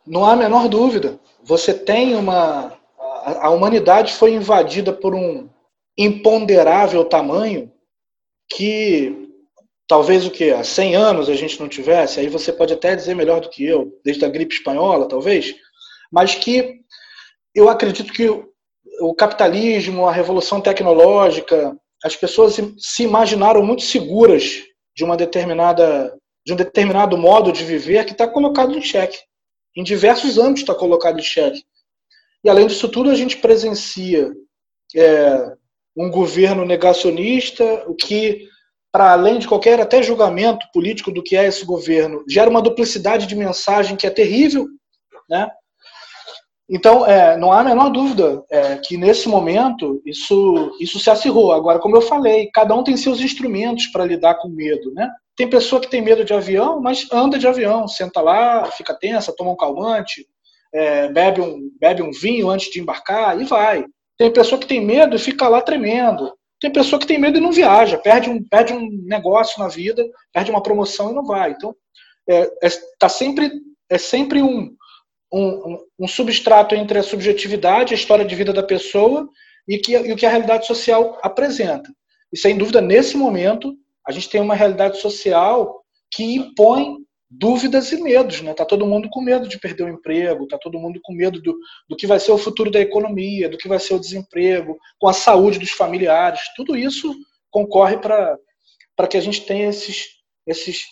Não 0.07 0.25
há 0.25 0.33
a 0.33 0.37
menor 0.37 0.69
dúvida. 0.69 1.19
Você 1.45 1.73
tem 1.73 2.15
uma. 2.17 2.77
A 3.25 3.51
humanidade 3.51 4.15
foi 4.15 4.35
invadida 4.35 4.93
por 4.93 5.15
um 5.15 5.49
imponderável 5.97 7.05
tamanho 7.05 7.71
que 8.49 9.29
talvez 9.87 10.27
o 10.27 10.31
que 10.31 10.51
há 10.51 10.65
100 10.65 10.97
anos 10.97 11.29
a 11.29 11.35
gente 11.35 11.61
não 11.61 11.69
tivesse, 11.69 12.19
aí 12.19 12.27
você 12.27 12.53
pode 12.53 12.73
até 12.73 12.97
dizer 12.97 13.15
melhor 13.15 13.41
do 13.41 13.51
que 13.51 13.65
eu, 13.65 14.01
desde 14.05 14.25
a 14.25 14.29
gripe 14.29 14.55
espanhola, 14.55 15.07
talvez, 15.07 15.55
mas 16.11 16.35
que 16.35 16.82
eu 17.55 17.69
acredito 17.69 18.13
que 18.13 18.29
o 19.01 19.15
capitalismo, 19.15 20.07
a 20.07 20.13
revolução 20.13 20.61
tecnológica, 20.61 21.77
as 22.03 22.17
pessoas 22.17 22.57
se 22.79 23.03
imaginaram 23.03 23.63
muito 23.63 23.83
seguras 23.83 24.63
de 24.95 25.05
uma 25.05 25.17
determinada 25.17 26.17
de 26.45 26.53
um 26.53 26.57
determinado 26.57 27.17
modo 27.17 27.53
de 27.53 27.65
viver 27.65 28.05
que 28.05 28.11
está 28.13 28.27
colocado 28.27 28.77
em 28.77 28.83
xeque. 28.83 29.19
Em 29.77 29.85
diversos 29.85 30.39
âmbitos 30.39 30.63
está 30.63 30.75
colocado 30.75 31.21
em 31.21 31.23
xeque. 31.23 31.63
E 32.45 32.51
além 32.51 32.67
disso 32.67 32.89
tudo, 32.89 33.11
a 33.11 33.15
gente 33.15 33.37
presencia 33.37 34.33
é, 34.97 35.53
um 35.97 36.11
governo 36.11 36.65
negacionista, 36.65 37.65
o 37.87 37.95
que, 37.95 38.49
para 38.91 39.13
além 39.13 39.39
de 39.39 39.47
qualquer 39.47 39.81
até 39.81 40.03
julgamento 40.03 40.67
político 40.73 41.13
do 41.13 41.23
que 41.23 41.37
é 41.37 41.47
esse 41.47 41.65
governo, 41.65 42.25
gera 42.29 42.51
uma 42.51 42.61
duplicidade 42.61 43.27
de 43.27 43.37
mensagem 43.37 43.97
que 43.97 44.07
é 44.07 44.11
terrível, 44.11 44.67
né? 45.31 45.49
Então, 46.75 47.07
é, 47.07 47.37
não 47.37 47.53
há 47.53 47.61
a 47.61 47.65
menor 47.65 47.91
dúvida 47.91 48.43
é, 48.51 48.77
que 48.77 48.97
nesse 48.97 49.29
momento 49.29 50.01
isso, 50.07 50.75
isso 50.81 50.99
se 50.99 51.11
acirrou. 51.11 51.53
Agora, 51.53 51.79
como 51.79 51.95
eu 51.95 52.01
falei, 52.01 52.49
cada 52.51 52.75
um 52.75 52.83
tem 52.83 52.97
seus 52.97 53.21
instrumentos 53.21 53.89
para 53.89 54.07
lidar 54.07 54.37
com 54.37 54.49
medo. 54.49 54.91
Né? 54.95 55.07
Tem 55.37 55.51
pessoa 55.51 55.83
que 55.83 55.91
tem 55.91 56.01
medo 56.01 56.25
de 56.25 56.33
avião, 56.33 56.81
mas 56.81 57.07
anda 57.13 57.39
de 57.39 57.47
avião, 57.47 57.87
senta 57.87 58.23
lá, 58.23 58.65
fica 58.73 58.95
tensa, 58.95 59.35
toma 59.37 59.51
um 59.51 59.57
calmante, 59.57 60.27
é, 60.73 61.09
bebe, 61.09 61.43
um, 61.43 61.71
bebe 61.79 62.03
um 62.03 62.11
vinho 62.11 62.49
antes 62.49 62.71
de 62.71 62.81
embarcar 62.81 63.39
e 63.39 63.45
vai. 63.45 63.85
Tem 64.17 64.33
pessoa 64.33 64.59
que 64.59 64.67
tem 64.67 64.83
medo 64.83 65.15
e 65.15 65.19
fica 65.19 65.47
lá 65.49 65.61
tremendo. 65.61 66.33
Tem 66.59 66.73
pessoa 66.73 66.99
que 66.99 67.07
tem 67.07 67.19
medo 67.19 67.37
e 67.37 67.41
não 67.41 67.53
viaja, 67.53 67.99
perde 67.99 68.31
um, 68.31 68.43
perde 68.43 68.73
um 68.73 68.89
negócio 69.05 69.63
na 69.63 69.69
vida, 69.69 70.03
perde 70.33 70.51
uma 70.51 70.63
promoção 70.63 71.11
e 71.11 71.15
não 71.15 71.27
vai. 71.27 71.51
Então, 71.51 71.75
é, 72.27 72.51
é 72.63 72.69
tá 72.99 73.11
sempre, 73.11 73.51
é 73.91 73.99
sempre 73.99 74.41
um, 74.41 74.75
um, 75.33 75.79
um, 75.99 76.09
substrato 76.09 76.75
entre 76.75 76.99
a 76.99 77.03
subjetividade, 77.03 77.95
a 77.95 77.97
história 77.97 78.25
de 78.25 78.35
vida 78.35 78.53
da 78.53 78.63
pessoa 78.63 79.29
e, 79.67 79.79
que, 79.79 79.93
e 79.93 80.13
o 80.13 80.17
que 80.17 80.27
a 80.27 80.31
realidade 80.31 80.67
social 80.67 81.19
apresenta. 81.23 81.91
E 82.33 82.39
sem 82.39 82.57
dúvida, 82.57 82.81
nesse 82.81 83.17
momento, 83.17 83.75
a 84.07 84.13
gente 84.13 84.29
tem 84.29 84.41
uma 84.41 84.55
realidade 84.55 85.01
social 85.01 85.83
que 86.13 86.23
impõe 86.23 86.97
dúvidas 87.31 87.91
e 87.93 88.03
medos, 88.03 88.43
né? 88.43 88.53
Tá 88.53 88.65
todo 88.65 88.87
mundo 88.87 89.09
com 89.11 89.23
medo 89.23 89.49
de 89.49 89.59
perder 89.59 89.85
o 89.85 89.89
emprego, 89.89 90.47
tá 90.47 90.59
todo 90.59 90.79
mundo 90.79 91.01
com 91.03 91.15
medo 91.15 91.41
do, 91.41 91.57
do 91.89 91.97
que 91.97 92.07
vai 92.07 92.21
ser 92.21 92.33
o 92.33 92.39
futuro 92.39 92.71
da 92.71 92.81
economia, 92.81 93.49
do 93.49 93.57
que 93.57 93.69
vai 93.69 93.79
ser 93.79 93.95
o 93.95 94.01
desemprego, 94.01 94.77
com 94.99 95.09
a 95.09 95.15
saúde 95.15 95.59
dos 95.59 95.71
familiares. 95.71 96.41
Tudo 96.55 96.77
isso 96.77 97.15
concorre 97.51 97.97
para 97.97 98.39
que 99.09 99.17
a 99.17 99.21
gente 99.21 99.47
tenha 99.47 99.71
esses 99.71 100.21
esses 100.47 100.85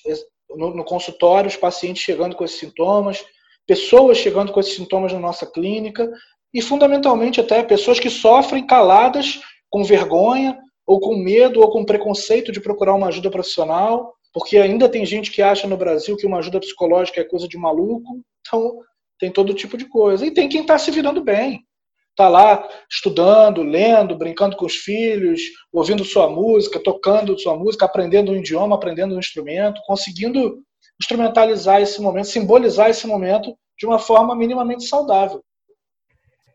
no, 0.48 0.74
no 0.74 0.84
consultório 0.84 1.48
os 1.48 1.56
pacientes 1.56 2.02
chegando 2.02 2.36
com 2.36 2.44
esses 2.44 2.58
sintomas, 2.58 3.24
pessoas 3.66 4.18
chegando 4.18 4.52
com 4.52 4.60
esses 4.60 4.74
sintomas 4.74 5.12
na 5.12 5.18
nossa 5.18 5.46
clínica 5.46 6.10
e, 6.52 6.60
fundamentalmente, 6.60 7.40
até 7.40 7.62
pessoas 7.62 8.00
que 8.00 8.10
sofrem 8.10 8.66
caladas, 8.66 9.40
com 9.68 9.84
vergonha, 9.84 10.58
ou 10.86 10.98
com 10.98 11.16
medo, 11.16 11.60
ou 11.60 11.70
com 11.70 11.84
preconceito 11.84 12.50
de 12.50 12.60
procurar 12.60 12.94
uma 12.94 13.08
ajuda 13.08 13.30
profissional, 13.30 14.12
porque 14.32 14.58
ainda 14.58 14.88
tem 14.88 15.06
gente 15.06 15.30
que 15.30 15.42
acha 15.42 15.66
no 15.68 15.76
Brasil 15.76 16.16
que 16.16 16.26
uma 16.26 16.38
ajuda 16.38 16.60
psicológica 16.60 17.20
é 17.20 17.24
coisa 17.24 17.46
de 17.46 17.56
maluco. 17.56 18.20
Então, 18.40 18.78
tem 19.18 19.30
todo 19.30 19.54
tipo 19.54 19.76
de 19.76 19.84
coisa. 19.84 20.24
E 20.26 20.32
tem 20.32 20.48
quem 20.48 20.62
está 20.62 20.78
se 20.78 20.90
virando 20.90 21.22
bem. 21.22 21.64
Está 22.10 22.28
lá 22.28 22.68
estudando, 22.90 23.62
lendo, 23.62 24.16
brincando 24.16 24.56
com 24.56 24.66
os 24.66 24.74
filhos, 24.74 25.40
ouvindo 25.72 26.04
sua 26.04 26.28
música, 26.28 26.82
tocando 26.82 27.38
sua 27.38 27.56
música, 27.56 27.86
aprendendo 27.86 28.32
um 28.32 28.36
idioma, 28.36 28.74
aprendendo 28.74 29.14
um 29.14 29.18
instrumento, 29.18 29.80
conseguindo 29.86 30.62
instrumentalizar 31.00 31.80
esse 31.80 32.00
momento, 32.00 32.26
simbolizar 32.26 32.90
esse 32.90 33.06
momento 33.06 33.56
de 33.78 33.86
uma 33.86 33.98
forma 33.98 34.36
minimamente 34.36 34.84
saudável. 34.84 35.42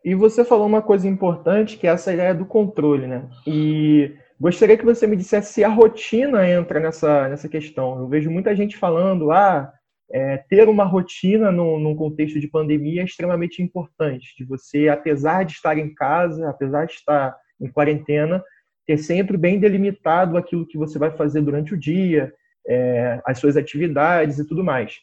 E 0.04 0.14
você 0.14 0.44
falou 0.44 0.66
uma 0.66 0.80
coisa 0.80 1.08
importante, 1.08 1.76
que 1.76 1.86
é 1.86 1.90
essa 1.90 2.12
ideia 2.12 2.32
do 2.32 2.46
controle, 2.46 3.08
né? 3.08 3.28
E 3.44 4.14
gostaria 4.40 4.78
que 4.78 4.84
você 4.84 5.04
me 5.04 5.16
dissesse 5.16 5.52
se 5.52 5.64
a 5.64 5.68
rotina 5.68 6.48
entra 6.48 6.78
nessa, 6.78 7.28
nessa 7.28 7.48
questão. 7.48 7.98
Eu 7.98 8.06
vejo 8.06 8.30
muita 8.30 8.54
gente 8.54 8.76
falando, 8.76 9.32
ah, 9.32 9.72
é, 10.08 10.36
ter 10.48 10.68
uma 10.68 10.84
rotina 10.84 11.50
no, 11.50 11.80
num 11.80 11.96
contexto 11.96 12.38
de 12.38 12.46
pandemia 12.46 13.02
é 13.02 13.04
extremamente 13.04 13.60
importante. 13.60 14.32
De 14.38 14.44
você, 14.44 14.88
apesar 14.88 15.44
de 15.44 15.54
estar 15.54 15.76
em 15.76 15.92
casa, 15.92 16.48
apesar 16.48 16.86
de 16.86 16.92
estar 16.92 17.36
em 17.60 17.68
quarentena, 17.68 18.40
ter 18.86 18.98
sempre 18.98 19.36
bem 19.36 19.58
delimitado 19.58 20.36
aquilo 20.36 20.66
que 20.66 20.78
você 20.78 21.00
vai 21.00 21.10
fazer 21.10 21.40
durante 21.40 21.74
o 21.74 21.76
dia, 21.76 22.32
é, 22.68 23.20
as 23.24 23.38
suas 23.38 23.56
atividades 23.56 24.38
e 24.38 24.46
tudo 24.46 24.64
mais. 24.64 24.98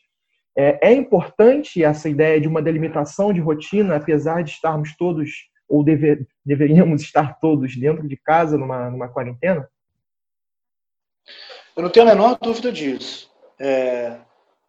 É, 0.55 0.89
é, 0.89 0.93
importante 0.93 1.83
essa 1.83 2.07
ideia 2.07 2.39
de 2.39 2.47
uma 2.47 2.61
delimitação 2.61 3.33
de 3.33 3.39
rotina, 3.39 3.95
apesar 3.95 4.43
de 4.43 4.51
estarmos 4.51 4.95
todos, 4.95 5.49
ou 5.67 5.83
deve, 5.83 6.27
deveríamos 6.45 7.01
estar 7.01 7.39
todos 7.39 7.75
dentro 7.75 8.07
de 8.07 8.17
casa 8.17 8.57
numa, 8.57 8.89
numa 8.89 9.09
quarentena? 9.09 9.67
Eu 11.75 11.81
não 11.81 11.89
tenho 11.89 12.07
a 12.07 12.09
menor 12.09 12.37
dúvida 12.39 12.71
disso. 12.71 13.31
É, 13.59 14.17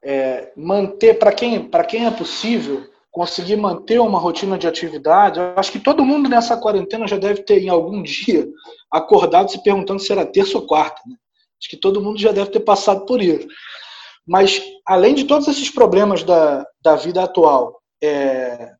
é, 0.02 0.52
manter, 0.56 1.18
para 1.18 1.32
quem, 1.32 1.68
quem 1.88 2.06
é 2.06 2.10
possível, 2.10 2.88
conseguir 3.10 3.56
manter 3.56 4.00
uma 4.00 4.18
rotina 4.18 4.56
de 4.56 4.66
atividade, 4.66 5.38
eu 5.38 5.52
acho 5.56 5.70
que 5.70 5.78
todo 5.78 6.04
mundo 6.04 6.28
nessa 6.28 6.56
quarentena 6.56 7.06
já 7.06 7.18
deve 7.18 7.42
ter, 7.42 7.60
em 7.60 7.68
algum 7.68 8.02
dia, 8.02 8.46
acordado 8.90 9.50
se 9.50 9.62
perguntando 9.62 10.00
se 10.00 10.10
era 10.10 10.24
terça 10.24 10.56
ou 10.56 10.66
quarta. 10.66 11.00
Né? 11.06 11.14
Acho 11.64 11.70
que 11.70 11.76
todo 11.78 12.02
mundo 12.02 12.20
já 12.20 12.30
deve 12.30 12.50
ter 12.50 12.60
passado 12.60 13.06
por 13.06 13.22
isso. 13.22 13.48
Mas, 14.26 14.62
além 14.86 15.14
de 15.14 15.24
todos 15.24 15.48
esses 15.48 15.70
problemas 15.70 16.22
da, 16.22 16.62
da 16.82 16.94
vida 16.94 17.22
atual, 17.22 17.80
é, 18.02 18.70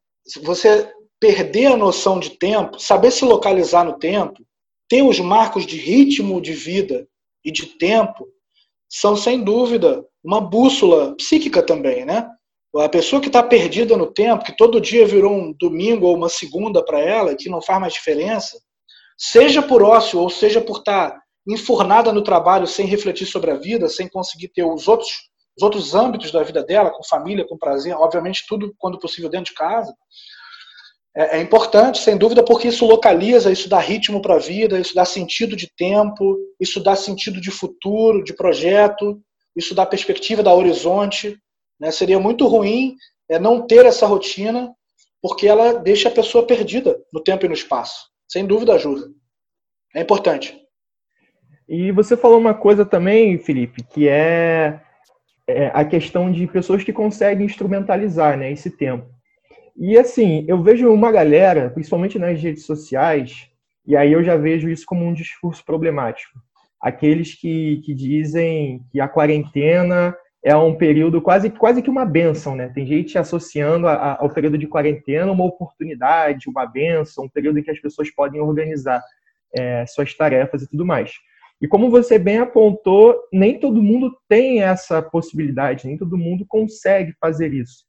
você 0.42 0.92
perder 1.18 1.72
a 1.72 1.76
noção 1.78 2.20
de 2.20 2.30
tempo, 2.36 2.78
saber 2.78 3.10
se 3.10 3.24
localizar 3.24 3.84
no 3.84 3.98
tempo, 3.98 4.44
ter 4.86 5.02
os 5.02 5.18
marcos 5.18 5.64
de 5.64 5.78
ritmo 5.78 6.42
de 6.42 6.52
vida 6.52 7.08
e 7.42 7.50
de 7.50 7.64
tempo, 7.78 8.26
são 8.86 9.16
sem 9.16 9.42
dúvida 9.42 10.04
uma 10.22 10.42
bússola 10.42 11.16
psíquica 11.16 11.62
também, 11.62 12.04
né? 12.04 12.28
A 12.76 12.88
pessoa 12.88 13.22
que 13.22 13.28
está 13.28 13.42
perdida 13.42 13.96
no 13.96 14.12
tempo, 14.12 14.44
que 14.44 14.54
todo 14.54 14.80
dia 14.80 15.06
virou 15.06 15.32
um 15.32 15.54
domingo 15.58 16.06
ou 16.06 16.16
uma 16.16 16.28
segunda 16.28 16.84
para 16.84 17.00
ela, 17.00 17.34
que 17.34 17.48
não 17.48 17.62
faz 17.62 17.80
mais 17.80 17.94
diferença, 17.94 18.60
seja 19.16 19.62
por 19.62 19.82
ócio 19.82 20.18
ou 20.18 20.28
seja 20.28 20.60
por 20.60 20.78
estar 20.78 21.12
tá 21.12 21.23
enfurnada 21.46 22.12
no 22.12 22.22
trabalho 22.22 22.66
sem 22.66 22.86
refletir 22.86 23.26
sobre 23.26 23.50
a 23.50 23.56
vida, 23.56 23.88
sem 23.88 24.08
conseguir 24.08 24.48
ter 24.48 24.64
os 24.64 24.88
outros, 24.88 25.10
os 25.56 25.62
outros 25.62 25.94
âmbitos 25.94 26.32
da 26.32 26.42
vida 26.42 26.62
dela, 26.62 26.90
com 26.90 27.04
família, 27.04 27.46
com 27.46 27.58
prazer, 27.58 27.94
obviamente 27.94 28.44
tudo 28.48 28.74
quando 28.78 28.98
possível 28.98 29.28
dentro 29.28 29.52
de 29.52 29.54
casa, 29.54 29.94
é, 31.16 31.38
é 31.38 31.40
importante, 31.40 32.00
sem 32.00 32.16
dúvida, 32.16 32.42
porque 32.42 32.68
isso 32.68 32.84
localiza, 32.84 33.52
isso 33.52 33.68
dá 33.68 33.78
ritmo 33.78 34.20
para 34.20 34.34
a 34.34 34.38
vida, 34.38 34.80
isso 34.80 34.94
dá 34.94 35.04
sentido 35.04 35.54
de 35.54 35.70
tempo, 35.76 36.36
isso 36.60 36.82
dá 36.82 36.96
sentido 36.96 37.40
de 37.40 37.50
futuro, 37.50 38.24
de 38.24 38.34
projeto, 38.34 39.20
isso 39.56 39.74
dá 39.74 39.86
perspectiva, 39.86 40.42
dá 40.42 40.52
horizonte. 40.52 41.38
Né? 41.78 41.90
Seria 41.92 42.18
muito 42.18 42.46
ruim 42.48 42.96
é, 43.30 43.38
não 43.38 43.64
ter 43.64 43.86
essa 43.86 44.06
rotina, 44.06 44.74
porque 45.22 45.46
ela 45.46 45.74
deixa 45.74 46.08
a 46.08 46.12
pessoa 46.12 46.46
perdida 46.46 47.00
no 47.12 47.22
tempo 47.22 47.44
e 47.44 47.48
no 47.48 47.54
espaço. 47.54 48.08
Sem 48.28 48.44
dúvida 48.44 48.74
ajuda. 48.74 49.08
É 49.94 50.00
importante. 50.00 50.63
E 51.68 51.90
você 51.92 52.16
falou 52.16 52.38
uma 52.38 52.54
coisa 52.54 52.84
também, 52.84 53.38
Felipe, 53.38 53.82
que 53.82 54.08
é, 54.08 54.80
é, 55.46 55.70
a 55.72 55.84
questão 55.84 56.30
de 56.30 56.46
pessoas 56.46 56.84
que 56.84 56.92
conseguem 56.92 57.46
instrumentalizar 57.46 58.36
né, 58.36 58.52
esse 58.52 58.70
tempo. 58.70 59.06
E 59.76 59.98
assim, 59.98 60.44
eu 60.46 60.62
vejo 60.62 60.92
uma 60.92 61.10
galera, 61.10 61.70
principalmente 61.70 62.18
nas 62.18 62.40
redes 62.40 62.64
sociais, 62.64 63.50
e 63.86 63.96
aí 63.96 64.12
eu 64.12 64.22
já 64.22 64.36
vejo 64.36 64.68
isso 64.68 64.86
como 64.86 65.04
um 65.04 65.12
discurso 65.12 65.64
problemático. 65.64 66.38
Aqueles 66.80 67.34
que, 67.34 67.80
que 67.84 67.94
dizem 67.94 68.82
que 68.92 69.00
a 69.00 69.08
quarentena 69.08 70.14
é 70.44 70.54
um 70.54 70.74
período 70.74 71.22
quase, 71.22 71.48
quase 71.48 71.80
que 71.80 71.88
uma 71.88 72.04
benção, 72.04 72.54
né? 72.54 72.68
Tem 72.68 72.86
gente 72.86 73.16
associando 73.16 73.88
a, 73.88 73.94
a, 73.94 74.22
ao 74.22 74.28
período 74.28 74.58
de 74.58 74.66
quarentena 74.66 75.32
uma 75.32 75.46
oportunidade, 75.46 76.48
uma 76.48 76.66
benção, 76.66 77.24
um 77.24 77.28
período 77.28 77.58
em 77.58 77.62
que 77.62 77.70
as 77.70 77.80
pessoas 77.80 78.10
podem 78.10 78.40
organizar 78.42 79.02
é, 79.56 79.86
suas 79.86 80.14
tarefas 80.14 80.62
e 80.62 80.68
tudo 80.68 80.84
mais. 80.84 81.14
E 81.60 81.68
como 81.68 81.90
você 81.90 82.18
bem 82.18 82.38
apontou, 82.38 83.16
nem 83.32 83.58
todo 83.58 83.82
mundo 83.82 84.16
tem 84.28 84.62
essa 84.62 85.00
possibilidade, 85.00 85.86
nem 85.86 85.96
todo 85.96 86.18
mundo 86.18 86.44
consegue 86.46 87.14
fazer 87.20 87.52
isso. 87.52 87.84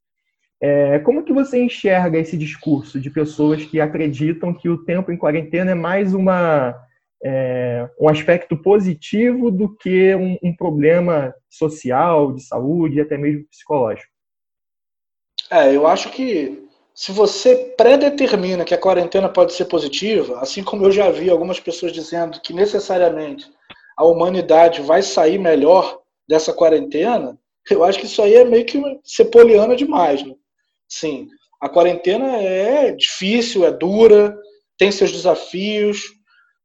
É, 0.61 0.99
como 0.99 1.23
que 1.23 1.33
você 1.33 1.61
enxerga 1.61 2.17
esse 2.17 2.37
discurso 2.37 2.99
de 2.99 3.09
pessoas 3.09 3.65
que 3.65 3.81
acreditam 3.81 4.53
que 4.53 4.69
o 4.69 4.83
tempo 4.83 5.11
em 5.11 5.17
quarentena 5.17 5.71
é 5.71 5.75
mais 5.75 6.13
uma, 6.13 6.73
é, 7.23 7.89
um 7.99 8.07
aspecto 8.07 8.55
positivo 8.55 9.51
do 9.51 9.75
que 9.75 10.15
um, 10.15 10.37
um, 10.41 10.55
problema 10.55 11.33
social, 11.49 12.33
de 12.33 12.43
saúde 12.43 12.97
e 12.97 13.01
até 13.01 13.17
mesmo 13.17 13.45
psicológico? 13.47 14.09
É, 15.51 15.75
eu 15.75 15.85
acho 15.85 16.11
que 16.11 16.64
se 16.95 17.11
você 17.11 17.73
predetermina 17.77 18.63
que 18.63 18.73
a 18.73 18.77
quarentena 18.77 19.27
pode 19.27 19.51
ser 19.51 19.65
positiva, 19.65 20.39
assim 20.39 20.63
como 20.63 20.85
eu 20.85 20.91
já 20.91 21.11
vi 21.11 21.29
algumas 21.29 21.59
pessoas 21.59 21.91
dizendo 21.91 22.39
que 22.39 22.53
necessariamente 22.53 23.51
a 23.97 24.05
humanidade 24.05 24.81
vai 24.81 25.01
sair 25.01 25.37
melhor 25.37 25.99
dessa 26.27 26.53
quarentena, 26.53 27.37
eu 27.69 27.83
acho 27.83 27.99
que 27.99 28.05
isso 28.05 28.21
aí 28.21 28.35
é 28.35 28.45
meio 28.45 28.65
que 28.65 28.81
ser 29.03 29.25
poliana 29.25 29.75
demais. 29.75 30.23
Né? 30.23 30.33
Sim, 30.87 31.27
a 31.61 31.67
quarentena 31.67 32.37
é 32.37 32.91
difícil, 32.91 33.65
é 33.65 33.71
dura, 33.71 34.37
tem 34.77 34.89
seus 34.89 35.11
desafios. 35.11 36.01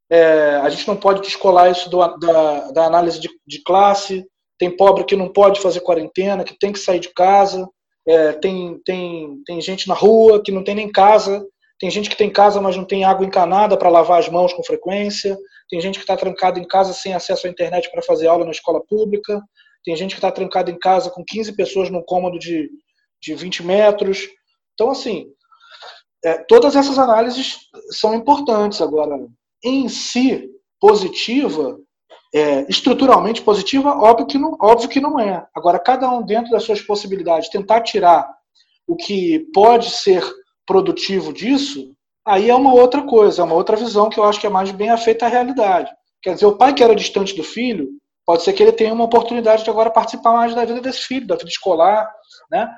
É, 0.09 0.55
a 0.57 0.69
gente 0.69 0.87
não 0.87 0.95
pode 0.95 1.21
descolar 1.21 1.71
isso 1.71 1.89
do, 1.89 1.97
da, 2.17 2.71
da, 2.71 2.85
análise 2.85 3.19
de, 3.19 3.29
de, 3.45 3.61
classe. 3.63 4.25
Tem 4.57 4.75
pobre 4.75 5.03
que 5.03 5.15
não 5.15 5.31
pode 5.31 5.59
fazer 5.59 5.81
quarentena, 5.81 6.43
que 6.43 6.57
tem 6.57 6.71
que 6.71 6.79
sair 6.79 6.99
de 6.99 7.09
casa. 7.13 7.67
É, 8.07 8.33
tem, 8.33 8.79
tem, 8.83 9.41
tem 9.45 9.61
gente 9.61 9.87
na 9.87 9.93
rua 9.93 10.41
que 10.41 10.51
não 10.51 10.63
tem 10.63 10.75
nem 10.75 10.91
casa. 10.91 11.45
Tem 11.79 11.89
gente 11.89 12.09
que 12.09 12.15
tem 12.15 12.29
casa, 12.29 12.61
mas 12.61 12.75
não 12.75 12.85
tem 12.85 13.03
água 13.03 13.25
encanada 13.25 13.77
para 13.77 13.89
lavar 13.89 14.19
as 14.19 14.29
mãos 14.29 14.53
com 14.53 14.63
frequência. 14.63 15.37
Tem 15.69 15.81
gente 15.81 15.95
que 15.95 16.03
está 16.03 16.15
trancada 16.15 16.59
em 16.59 16.67
casa 16.67 16.93
sem 16.93 17.13
acesso 17.13 17.47
à 17.47 17.49
internet 17.49 17.89
para 17.89 18.01
fazer 18.01 18.27
aula 18.27 18.45
na 18.45 18.51
escola 18.51 18.81
pública. 18.85 19.41
Tem 19.83 19.95
gente 19.95 20.11
que 20.11 20.19
está 20.19 20.31
trancada 20.31 20.69
em 20.69 20.77
casa 20.77 21.09
com 21.09 21.23
15 21.25 21.55
pessoas 21.55 21.89
num 21.89 22.03
cômodo 22.03 22.37
de, 22.37 22.69
de 23.21 23.33
20 23.33 23.63
metros. 23.63 24.27
Então, 24.73 24.91
assim, 24.91 25.27
é, 26.23 26.37
todas 26.43 26.75
essas 26.75 26.99
análises 26.99 27.57
são 27.91 28.13
importantes. 28.13 28.81
Agora, 28.81 29.17
em 29.63 29.89
si, 29.89 30.49
positiva, 30.79 31.79
é, 32.33 32.65
estruturalmente 32.69 33.41
positiva, 33.41 33.89
óbvio 33.89 34.25
que, 34.25 34.37
não, 34.37 34.57
óbvio 34.59 34.89
que 34.89 35.01
não 35.01 35.19
é. 35.19 35.45
Agora, 35.55 35.79
cada 35.79 36.09
um 36.09 36.21
dentro 36.21 36.51
das 36.51 36.63
suas 36.63 36.81
possibilidades, 36.81 37.49
tentar 37.49 37.81
tirar 37.81 38.29
o 38.87 38.95
que 38.95 39.47
pode 39.53 39.89
ser 39.89 40.23
produtivo 40.65 41.33
disso, 41.33 41.93
aí 42.25 42.49
é 42.49 42.55
uma 42.55 42.73
outra 42.73 43.03
coisa, 43.03 43.41
é 43.41 43.45
uma 43.45 43.55
outra 43.55 43.75
visão 43.75 44.09
que 44.09 44.19
eu 44.19 44.23
acho 44.23 44.39
que 44.39 44.47
é 44.47 44.49
mais 44.49 44.71
bem 44.71 44.89
afeita 44.89 45.25
à 45.25 45.29
realidade. 45.29 45.91
Quer 46.21 46.35
dizer, 46.35 46.45
o 46.45 46.55
pai 46.55 46.73
que 46.73 46.83
era 46.83 46.95
distante 46.95 47.35
do 47.35 47.43
filho, 47.43 47.89
pode 48.25 48.43
ser 48.43 48.53
que 48.53 48.63
ele 48.63 48.71
tenha 48.71 48.93
uma 48.93 49.05
oportunidade 49.05 49.63
de 49.63 49.69
agora 49.69 49.89
participar 49.89 50.33
mais 50.33 50.55
da 50.55 50.63
vida 50.63 50.79
desse 50.79 51.01
filho, 51.01 51.27
da 51.27 51.35
vida 51.35 51.49
escolar, 51.49 52.09
né? 52.49 52.69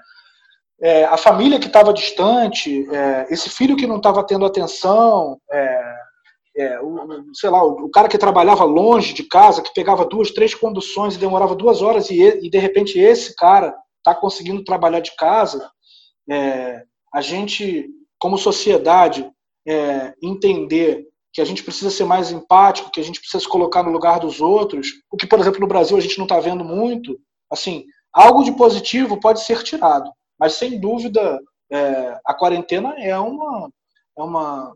é, 0.84 1.06
a 1.06 1.16
família 1.16 1.60
que 1.60 1.68
estava 1.68 1.94
distante, 1.94 2.86
é, 2.94 3.28
esse 3.30 3.50
filho 3.50 3.78
que 3.78 3.88
não 3.88 3.98
estava 3.98 4.22
tendo 4.26 4.46
atenção, 4.46 5.40
é, 5.50 5.93
é, 6.56 6.80
o, 6.82 7.34
sei 7.34 7.50
lá, 7.50 7.64
o, 7.64 7.86
o, 7.86 7.90
cara 7.90 8.08
que 8.08 8.18
trabalhava 8.18 8.64
longe 8.64 9.14
de 9.14 9.24
casa, 9.24 9.62
que 9.62 9.74
pegava 9.74 10.06
duas, 10.06 10.32
três 10.32 10.54
conduções 10.54 11.16
e 11.16 11.20
demorava 11.20 11.56
duas 11.56 11.82
horas 11.82 12.10
e, 12.10 12.22
e 12.22 12.50
de 12.50 12.58
repente 12.58 13.00
esse 13.00 13.36
cara 13.36 13.76
está 13.98 14.14
conseguindo 14.14 14.64
trabalhar 14.64 15.00
de 15.00 15.16
casa, 15.16 15.72
é, 16.30 16.84
a 17.14 17.22
gente, 17.22 17.90
como 18.20 18.38
sociedade, 18.38 19.30
é, 19.68 20.14
entender 20.22 21.08
que 21.32 21.42
a 21.42 21.46
gente 21.46 21.64
precisa 21.64 21.90
ser 21.90 22.04
mais 22.04 22.32
empático, 22.32 22.92
que 22.92 23.00
a 23.00 23.04
gente 23.04 23.20
precisa 23.20 23.42
se 23.42 23.50
colocar 23.50 23.82
no 23.82 23.92
lugar 23.92 24.20
dos 24.20 24.40
outros, 24.40 24.88
o 25.12 25.18
que, 25.18 25.26
por 25.26 25.40
exemplo, 25.40 25.60
no 25.60 25.68
Brasil 25.68 25.98
a 25.98 26.02
gente 26.02 26.18
não 26.18 26.26
está 26.26 26.40
vendo 26.40 26.64
muito, 26.64 27.18
assim, 27.52 27.86
algo 28.14 28.44
de 28.44 28.52
positivo 28.52 29.20
pode 29.20 29.42
ser 29.42 29.64
tirado. 29.64 30.12
Mas, 30.40 30.54
sem 30.54 30.80
dúvida, 30.80 31.40
é, 31.72 32.20
a 32.26 32.34
quarentena 32.34 32.94
é 33.00 33.18
uma, 33.18 33.70
é 34.18 34.22
uma, 34.22 34.76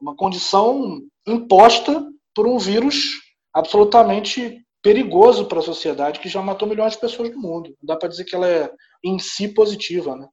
uma 0.00 0.16
condição 0.16 1.00
imposta 1.26 2.06
por 2.34 2.46
um 2.46 2.58
vírus 2.58 3.20
absolutamente 3.52 4.60
perigoso 4.82 5.46
para 5.46 5.60
a 5.60 5.62
sociedade 5.62 6.20
que 6.20 6.28
já 6.28 6.42
matou 6.42 6.68
milhões 6.68 6.92
de 6.92 7.00
pessoas 7.00 7.30
no 7.30 7.40
mundo. 7.40 7.70
Não 7.82 7.94
dá 7.94 7.96
para 7.96 8.08
dizer 8.08 8.24
que 8.24 8.34
ela 8.34 8.48
é 8.48 8.70
em 9.02 9.18
si 9.18 9.48
positiva, 9.48 10.16
né? 10.16 10.28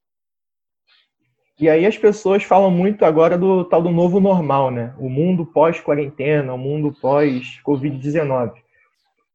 E 1.60 1.69
aí 1.69 1.86
as 1.86 1.97
pessoas 1.97 2.43
falam 2.43 2.71
muito 2.71 3.06
agora 3.06 3.38
do 3.38 3.63
tal 3.63 3.84
do 3.84 3.91
novo 3.91 4.19
normal, 4.19 4.71
né? 4.71 4.95
O 4.97 5.08
mundo 5.10 5.45
pós-quarentena, 5.45 6.54
o 6.54 6.58
mundo 6.58 6.91
pós-Covid-19. 7.00 8.54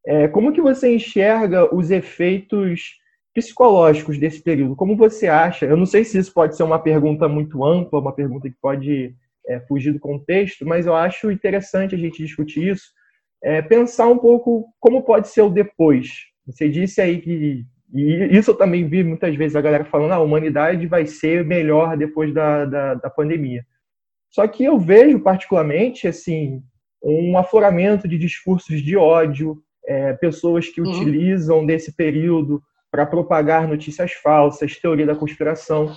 É, 0.04 0.28
como 0.28 0.52
que 0.52 0.60
você 0.60 0.94
enxerga 0.94 1.72
os 1.74 1.90
efeitos 1.90 2.98
psicológicos 3.36 4.18
desse 4.18 4.40
período. 4.40 4.74
Como 4.74 4.96
você 4.96 5.28
acha? 5.28 5.66
Eu 5.66 5.76
não 5.76 5.84
sei 5.84 6.04
se 6.04 6.16
isso 6.16 6.32
pode 6.32 6.56
ser 6.56 6.62
uma 6.62 6.78
pergunta 6.78 7.28
muito 7.28 7.62
ampla, 7.62 8.00
uma 8.00 8.12
pergunta 8.12 8.48
que 8.48 8.56
pode 8.56 9.14
é, 9.48 9.60
fugir 9.60 9.92
do 9.92 10.00
contexto, 10.00 10.66
mas 10.66 10.86
eu 10.86 10.94
acho 10.94 11.30
interessante 11.30 11.94
a 11.94 11.98
gente 11.98 12.22
discutir 12.22 12.68
isso, 12.68 12.90
é, 13.42 13.62
pensar 13.62 14.08
um 14.08 14.18
pouco 14.18 14.66
como 14.80 15.02
pode 15.02 15.28
ser 15.28 15.42
o 15.42 15.50
depois. 15.50 16.08
Você 16.46 16.68
disse 16.68 17.00
aí 17.00 17.20
que 17.20 17.64
e 17.94 18.36
isso 18.36 18.50
eu 18.50 18.56
também 18.56 18.88
vi 18.88 19.04
muitas 19.04 19.34
vezes 19.36 19.56
a 19.56 19.60
galera 19.60 19.84
falando 19.84 20.12
ah, 20.12 20.16
a 20.16 20.20
humanidade 20.20 20.86
vai 20.86 21.06
ser 21.06 21.44
melhor 21.44 21.96
depois 21.96 22.34
da, 22.34 22.64
da, 22.64 22.94
da 22.94 23.10
pandemia. 23.10 23.64
Só 24.30 24.46
que 24.46 24.64
eu 24.64 24.78
vejo 24.78 25.20
particularmente 25.20 26.08
assim 26.08 26.62
um 27.02 27.38
afloramento 27.38 28.08
de 28.08 28.18
discursos 28.18 28.82
de 28.82 28.96
ódio, 28.96 29.62
é, 29.86 30.12
pessoas 30.14 30.68
que 30.68 30.80
uhum. 30.80 30.90
utilizam 30.90 31.64
desse 31.64 31.94
período 31.94 32.60
para 32.90 33.06
propagar 33.06 33.68
notícias 33.68 34.12
falsas, 34.12 34.78
teoria 34.78 35.06
da 35.06 35.14
conspiração. 35.14 35.94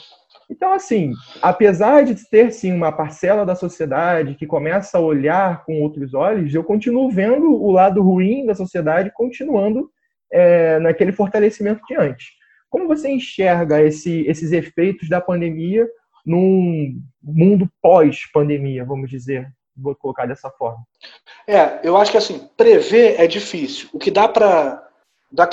Então, 0.50 0.74
assim, 0.74 1.14
apesar 1.42 2.04
de 2.04 2.16
ter 2.28 2.52
sim 2.52 2.74
uma 2.74 2.92
parcela 2.92 3.46
da 3.46 3.56
sociedade 3.56 4.34
que 4.36 4.48
começa 4.48 4.98
a 4.98 5.02
olhar 5.02 5.64
com 5.64 5.82
outros 5.82 6.14
olhos, 6.14 6.54
eu 6.54 6.64
continuo 6.64 7.10
vendo 7.12 7.54
o 7.54 7.72
lado 7.72 8.02
ruim 8.02 8.46
da 8.46 8.56
sociedade 8.56 9.12
continuando 9.14 9.92
é, 10.32 10.80
naquele 10.80 11.12
fortalecimento 11.12 11.82
de 11.88 11.96
antes. 11.96 12.28
Como 12.70 12.88
você 12.88 13.10
enxerga 13.10 13.82
esse, 13.82 14.22
esses 14.28 14.52
efeitos 14.52 15.08
da 15.08 15.22
pandemia 15.22 15.88
num 16.26 17.02
mundo 17.22 17.70
pós-pandemia, 17.82 18.86
vamos 18.86 19.10
dizer? 19.10 19.48
Vou 19.76 19.96
colocar 19.96 20.26
dessa 20.26 20.50
forma. 20.50 20.84
É, 21.48 21.80
eu 21.84 21.96
acho 21.96 22.12
que 22.12 22.18
assim, 22.18 22.48
prever 22.58 23.20
é 23.20 23.28
difícil. 23.28 23.90
O 23.94 24.00
que 24.00 24.12
dá 24.12 24.28
para 24.28 24.86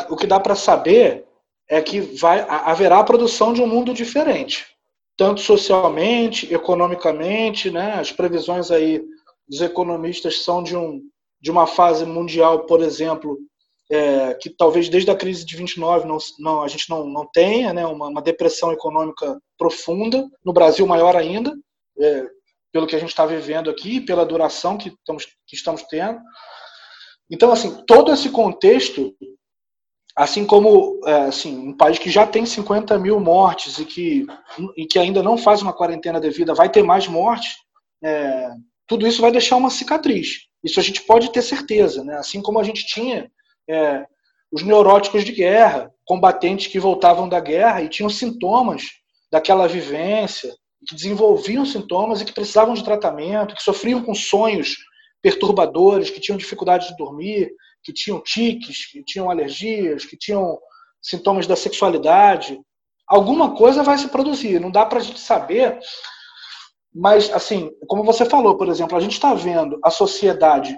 o 0.08 0.16
que 0.16 0.26
dá 0.26 0.40
para 0.40 0.54
saber 0.54 1.26
é 1.68 1.82
que 1.82 2.00
vai, 2.00 2.44
haverá 2.48 2.98
a 2.98 3.04
produção 3.04 3.52
de 3.52 3.60
um 3.60 3.66
mundo 3.66 3.92
diferente, 3.92 4.75
tanto 5.16 5.40
socialmente, 5.40 6.52
economicamente, 6.52 7.70
né? 7.70 7.94
As 7.94 8.12
previsões 8.12 8.70
aí 8.70 9.02
dos 9.48 9.60
economistas 9.60 10.42
são 10.42 10.62
de, 10.62 10.76
um, 10.76 11.00
de 11.40 11.50
uma 11.50 11.66
fase 11.66 12.04
mundial, 12.04 12.66
por 12.66 12.82
exemplo, 12.82 13.38
é, 13.90 14.34
que 14.34 14.50
talvez 14.50 14.88
desde 14.88 15.10
a 15.10 15.16
crise 15.16 15.44
de 15.44 15.56
29 15.56 16.06
não, 16.06 16.18
não, 16.38 16.62
a 16.62 16.68
gente 16.68 16.90
não, 16.90 17.06
não 17.06 17.26
tenha, 17.32 17.72
né? 17.72 17.86
Uma, 17.86 18.08
uma 18.08 18.22
depressão 18.22 18.72
econômica 18.72 19.40
profunda, 19.56 20.28
no 20.44 20.52
Brasil 20.52 20.86
maior 20.86 21.16
ainda, 21.16 21.56
é, 21.98 22.26
pelo 22.72 22.86
que 22.86 22.94
a 22.94 22.98
gente 22.98 23.10
está 23.10 23.24
vivendo 23.24 23.70
aqui, 23.70 24.00
pela 24.00 24.26
duração 24.26 24.76
que 24.76 24.90
estamos, 24.90 25.24
que 25.46 25.56
estamos 25.56 25.82
tendo. 25.84 26.20
Então, 27.30 27.50
assim, 27.50 27.82
todo 27.86 28.12
esse 28.12 28.28
contexto 28.30 29.14
Assim 30.16 30.46
como 30.46 30.98
é, 31.04 31.24
assim, 31.24 31.68
um 31.68 31.76
país 31.76 31.98
que 31.98 32.10
já 32.10 32.26
tem 32.26 32.46
50 32.46 32.98
mil 32.98 33.20
mortes 33.20 33.78
e 33.78 33.84
que, 33.84 34.26
e 34.74 34.86
que 34.86 34.98
ainda 34.98 35.22
não 35.22 35.36
faz 35.36 35.60
uma 35.60 35.74
quarentena 35.74 36.18
devida 36.18 36.54
vai 36.54 36.70
ter 36.70 36.82
mais 36.82 37.06
mortes, 37.06 37.56
é, 38.02 38.48
tudo 38.86 39.06
isso 39.06 39.20
vai 39.20 39.30
deixar 39.30 39.56
uma 39.56 39.68
cicatriz. 39.68 40.46
Isso 40.64 40.80
a 40.80 40.82
gente 40.82 41.02
pode 41.02 41.30
ter 41.30 41.42
certeza. 41.42 42.02
Né? 42.02 42.16
Assim 42.16 42.40
como 42.40 42.58
a 42.58 42.64
gente 42.64 42.86
tinha 42.86 43.30
é, 43.68 44.06
os 44.50 44.62
neuróticos 44.62 45.22
de 45.22 45.32
guerra, 45.32 45.92
combatentes 46.04 46.68
que 46.68 46.80
voltavam 46.80 47.28
da 47.28 47.38
guerra 47.38 47.82
e 47.82 47.88
tinham 47.88 48.08
sintomas 48.08 48.84
daquela 49.30 49.68
vivência, 49.68 50.54
que 50.88 50.94
desenvolviam 50.94 51.66
sintomas 51.66 52.20
e 52.20 52.24
que 52.24 52.32
precisavam 52.32 52.74
de 52.74 52.84
tratamento, 52.84 53.54
que 53.54 53.62
sofriam 53.62 54.02
com 54.02 54.14
sonhos 54.14 54.76
perturbadores, 55.20 56.08
que 56.08 56.20
tinham 56.20 56.38
dificuldade 56.38 56.88
de 56.88 56.96
dormir, 56.96 57.50
que 57.86 57.92
tinham 57.92 58.20
tiques, 58.20 58.84
que 58.90 59.04
tinham 59.04 59.30
alergias, 59.30 60.04
que 60.04 60.16
tinham 60.16 60.58
sintomas 61.00 61.46
da 61.46 61.54
sexualidade. 61.54 62.60
alguma 63.06 63.54
coisa 63.54 63.84
vai 63.84 63.96
se 63.96 64.08
produzir. 64.08 64.60
Não 64.60 64.72
dá 64.72 64.84
para 64.84 64.98
a 64.98 65.02
gente 65.02 65.20
saber, 65.20 65.78
mas, 66.92 67.30
assim, 67.30 67.70
como 67.86 68.02
você 68.02 68.24
falou, 68.24 68.56
por 68.56 68.68
exemplo, 68.68 68.96
a 68.96 69.00
gente 69.00 69.12
está 69.12 69.32
vendo 69.34 69.78
a 69.84 69.90
sociedade 69.90 70.76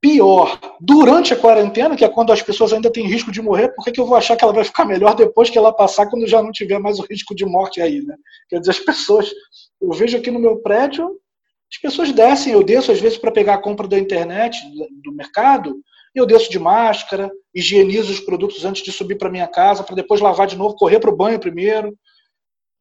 pior 0.00 0.60
durante 0.80 1.34
a 1.34 1.36
quarentena, 1.36 1.96
que 1.96 2.04
é 2.04 2.08
quando 2.08 2.32
as 2.32 2.40
pessoas 2.40 2.72
ainda 2.72 2.92
têm 2.92 3.08
risco 3.08 3.32
de 3.32 3.42
morrer, 3.42 3.74
por 3.74 3.84
que, 3.84 3.90
que 3.90 4.00
eu 4.00 4.06
vou 4.06 4.16
achar 4.16 4.36
que 4.36 4.44
ela 4.44 4.52
vai 4.52 4.62
ficar 4.62 4.84
melhor 4.84 5.16
depois 5.16 5.50
que 5.50 5.58
ela 5.58 5.72
passar, 5.72 6.08
quando 6.08 6.24
já 6.28 6.40
não 6.40 6.52
tiver 6.52 6.78
mais 6.78 7.00
o 7.00 7.06
risco 7.10 7.34
de 7.34 7.44
morte 7.44 7.80
aí, 7.80 8.00
né? 8.00 8.14
Quer 8.48 8.60
dizer, 8.60 8.70
as 8.70 8.78
pessoas. 8.78 9.32
Eu 9.80 9.90
vejo 9.90 10.16
aqui 10.16 10.30
no 10.30 10.38
meu 10.38 10.58
prédio, 10.58 11.18
as 11.72 11.78
pessoas 11.80 12.12
descem, 12.12 12.52
eu 12.52 12.62
desço 12.62 12.92
às 12.92 13.00
vezes 13.00 13.18
para 13.18 13.32
pegar 13.32 13.54
a 13.54 13.62
compra 13.62 13.88
da 13.88 13.98
internet, 13.98 14.56
do 15.02 15.12
mercado, 15.12 15.74
eu 16.14 16.26
desço 16.26 16.50
de 16.50 16.58
máscara, 16.58 17.30
higienizo 17.54 18.12
os 18.12 18.20
produtos 18.20 18.64
antes 18.64 18.82
de 18.82 18.92
subir 18.92 19.16
para 19.16 19.30
minha 19.30 19.46
casa, 19.46 19.82
para 19.82 19.96
depois 19.96 20.20
lavar 20.20 20.46
de 20.46 20.56
novo, 20.56 20.76
correr 20.76 21.00
para 21.00 21.10
o 21.10 21.16
banho 21.16 21.38
primeiro. 21.38 21.96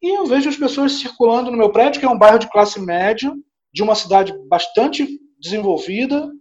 E 0.02 0.18
eu 0.18 0.26
vejo 0.26 0.50
as 0.50 0.58
pessoas 0.58 0.94
circulando 0.94 1.52
no 1.52 1.58
meu 1.58 1.72
prédio, 1.72 2.00
que 2.00 2.06
é 2.06 2.10
um 2.10 2.18
bairro 2.18 2.40
de 2.40 2.50
classe 2.50 2.80
média, 2.80 3.34
de 3.74 3.84
uma 3.84 3.96
cidade 3.96 4.34
bastante 4.48 5.08
desenvolvida, 5.40 6.32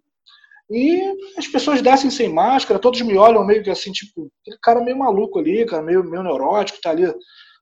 e 0.70 1.01
as 1.37 1.46
pessoas 1.46 1.81
descem 1.81 2.11
sem 2.11 2.29
máscara, 2.29 2.81
todos 2.81 3.01
me 3.03 3.16
olham 3.16 3.44
meio 3.44 3.62
que 3.62 3.70
assim, 3.70 3.92
tipo, 3.92 4.29
aquele 4.40 4.59
cara 4.61 4.81
meio 4.83 4.99
maluco 4.99 5.38
ali, 5.38 5.64
cara 5.64 5.83
meio, 5.83 6.03
meio 6.03 6.22
neurótico, 6.25 6.81
tá 6.81 6.90
ali 6.90 7.05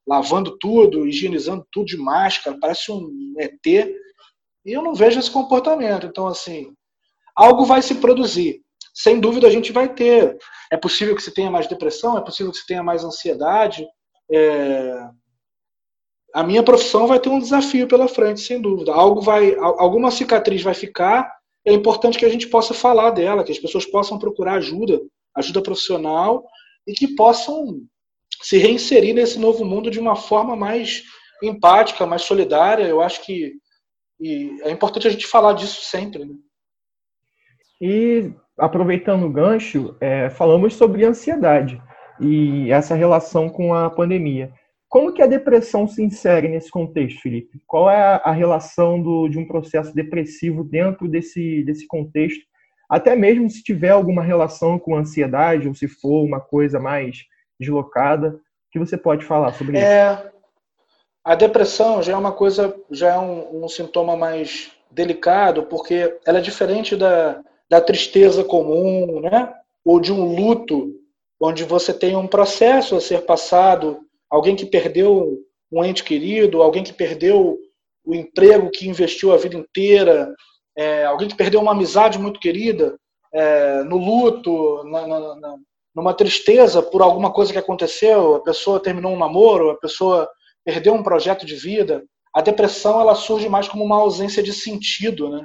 lavando 0.06 0.56
tudo, 0.58 1.06
higienizando 1.06 1.66
tudo 1.70 1.86
de 1.86 1.96
máscara, 1.96 2.58
parece 2.58 2.90
um 2.90 3.34
ET. 3.38 3.66
E 3.66 4.72
eu 4.72 4.82
não 4.82 4.94
vejo 4.94 5.18
esse 5.18 5.30
comportamento. 5.30 6.06
Então, 6.06 6.26
assim, 6.26 6.72
algo 7.36 7.66
vai 7.66 7.82
se 7.82 7.96
produzir. 7.96 8.62
Sem 8.94 9.18
dúvida 9.18 9.46
a 9.48 9.50
gente 9.50 9.72
vai 9.72 9.92
ter. 9.92 10.38
É 10.70 10.76
possível 10.76 11.14
que 11.16 11.22
se 11.22 11.34
tenha 11.34 11.50
mais 11.50 11.66
depressão, 11.66 12.16
é 12.16 12.20
possível 12.20 12.52
que 12.52 12.58
se 12.58 12.66
tenha 12.66 12.82
mais 12.82 13.04
ansiedade. 13.04 13.86
É... 14.30 15.08
A 16.32 16.42
minha 16.42 16.62
profissão 16.62 17.06
vai 17.06 17.18
ter 17.18 17.28
um 17.28 17.38
desafio 17.38 17.86
pela 17.86 18.08
frente, 18.08 18.40
sem 18.40 18.60
dúvida. 18.60 18.92
Algo 18.92 19.20
vai, 19.20 19.54
alguma 19.56 20.10
cicatriz 20.10 20.62
vai 20.62 20.74
ficar 20.74 21.28
é 21.64 21.72
importante 21.72 22.18
que 22.18 22.26
a 22.26 22.28
gente 22.28 22.48
possa 22.48 22.74
falar 22.74 23.10
dela, 23.10 23.42
que 23.42 23.50
as 23.50 23.58
pessoas 23.58 23.86
possam 23.86 24.18
procurar 24.18 24.54
ajuda, 24.54 25.00
ajuda 25.34 25.62
profissional, 25.62 26.46
e 26.86 26.92
que 26.92 27.08
possam 27.08 27.80
se 28.42 28.58
reinserir 28.58 29.14
nesse 29.14 29.38
novo 29.38 29.64
mundo 29.64 29.90
de 29.90 29.98
uma 29.98 30.14
forma 30.14 30.54
mais 30.54 31.02
empática, 31.42 32.04
mais 32.04 32.22
solidária. 32.22 32.84
Eu 32.84 33.00
acho 33.00 33.24
que 33.24 33.54
é 34.62 34.70
importante 34.70 35.08
a 35.08 35.10
gente 35.10 35.26
falar 35.26 35.54
disso 35.54 35.80
sempre. 35.80 36.26
Né? 36.26 36.34
E 37.80 38.32
aproveitando 38.58 39.24
o 39.24 39.30
gancho, 39.30 39.96
é, 40.00 40.30
falamos 40.30 40.74
sobre 40.74 41.04
ansiedade 41.04 41.80
e 42.20 42.70
essa 42.70 42.94
relação 42.94 43.48
com 43.48 43.74
a 43.74 43.90
pandemia. 43.90 44.52
Como 44.88 45.12
que 45.12 45.22
a 45.22 45.26
depressão 45.26 45.88
se 45.88 46.02
insere 46.02 46.48
nesse 46.48 46.70
contexto, 46.70 47.20
Felipe? 47.20 47.60
Qual 47.66 47.90
é 47.90 48.20
a, 48.22 48.30
relação 48.30 49.02
do, 49.02 49.28
de 49.28 49.38
um 49.38 49.46
processo 49.46 49.92
depressivo 49.92 50.62
dentro 50.62 51.08
desse, 51.08 51.64
desse 51.64 51.86
contexto? 51.86 52.44
Até 52.88 53.16
mesmo 53.16 53.50
se 53.50 53.62
tiver 53.62 53.90
alguma 53.90 54.22
relação 54.22 54.78
com 54.78 54.94
ansiedade 54.94 55.66
ou 55.66 55.74
se 55.74 55.88
for 55.88 56.22
uma 56.22 56.40
coisa 56.40 56.78
mais 56.78 57.24
deslocada, 57.58 58.38
que 58.70 58.78
você 58.78 58.96
pode 58.96 59.24
falar 59.24 59.52
sobre 59.54 59.78
é, 59.78 60.12
isso? 60.12 60.30
A 61.24 61.34
depressão 61.34 62.02
já 62.02 62.12
é 62.12 62.16
uma 62.16 62.32
coisa, 62.32 62.74
já 62.90 63.14
é 63.14 63.18
um, 63.18 63.64
um 63.64 63.68
sintoma 63.68 64.16
mais 64.16 64.70
delicado, 64.90 65.64
porque 65.64 66.18
ela 66.24 66.38
é 66.38 66.42
diferente 66.42 66.94
da, 66.94 67.40
da 67.68 67.80
tristeza 67.80 68.44
comum, 68.44 69.20
né? 69.20 69.52
Ou 69.84 70.00
de 70.00 70.12
um 70.12 70.34
luto, 70.34 70.94
onde 71.40 71.64
você 71.64 71.92
tem 71.92 72.16
um 72.16 72.26
processo 72.26 72.96
a 72.96 73.00
ser 73.00 73.22
passado 73.22 74.00
alguém 74.30 74.56
que 74.56 74.66
perdeu 74.66 75.38
um 75.70 75.84
ente 75.84 76.02
querido, 76.04 76.62
alguém 76.62 76.82
que 76.82 76.92
perdeu 76.92 77.58
o 78.04 78.14
emprego 78.14 78.70
que 78.70 78.88
investiu 78.88 79.32
a 79.32 79.36
vida 79.36 79.56
inteira, 79.56 80.34
é, 80.76 81.04
alguém 81.04 81.28
que 81.28 81.36
perdeu 81.36 81.60
uma 81.60 81.72
amizade 81.72 82.18
muito 82.18 82.40
querida, 82.40 82.96
é, 83.32 83.82
no 83.84 83.96
luto, 83.96 84.84
na, 84.84 85.06
na, 85.06 85.34
na, 85.36 85.56
numa 85.94 86.14
tristeza 86.14 86.82
por 86.82 87.02
alguma 87.02 87.32
coisa 87.32 87.52
que 87.52 87.58
aconteceu, 87.58 88.36
a 88.36 88.40
pessoa 88.40 88.80
terminou 88.80 89.12
um 89.12 89.18
namoro, 89.18 89.70
a 89.70 89.76
pessoa 89.76 90.28
perdeu 90.64 90.94
um 90.94 91.02
projeto 91.02 91.44
de 91.44 91.54
vida. 91.54 92.04
A 92.34 92.40
depressão 92.40 93.00
ela 93.00 93.14
surge 93.14 93.48
mais 93.48 93.68
como 93.68 93.84
uma 93.84 93.96
ausência 93.96 94.42
de 94.42 94.52
sentido, 94.52 95.30
né? 95.30 95.44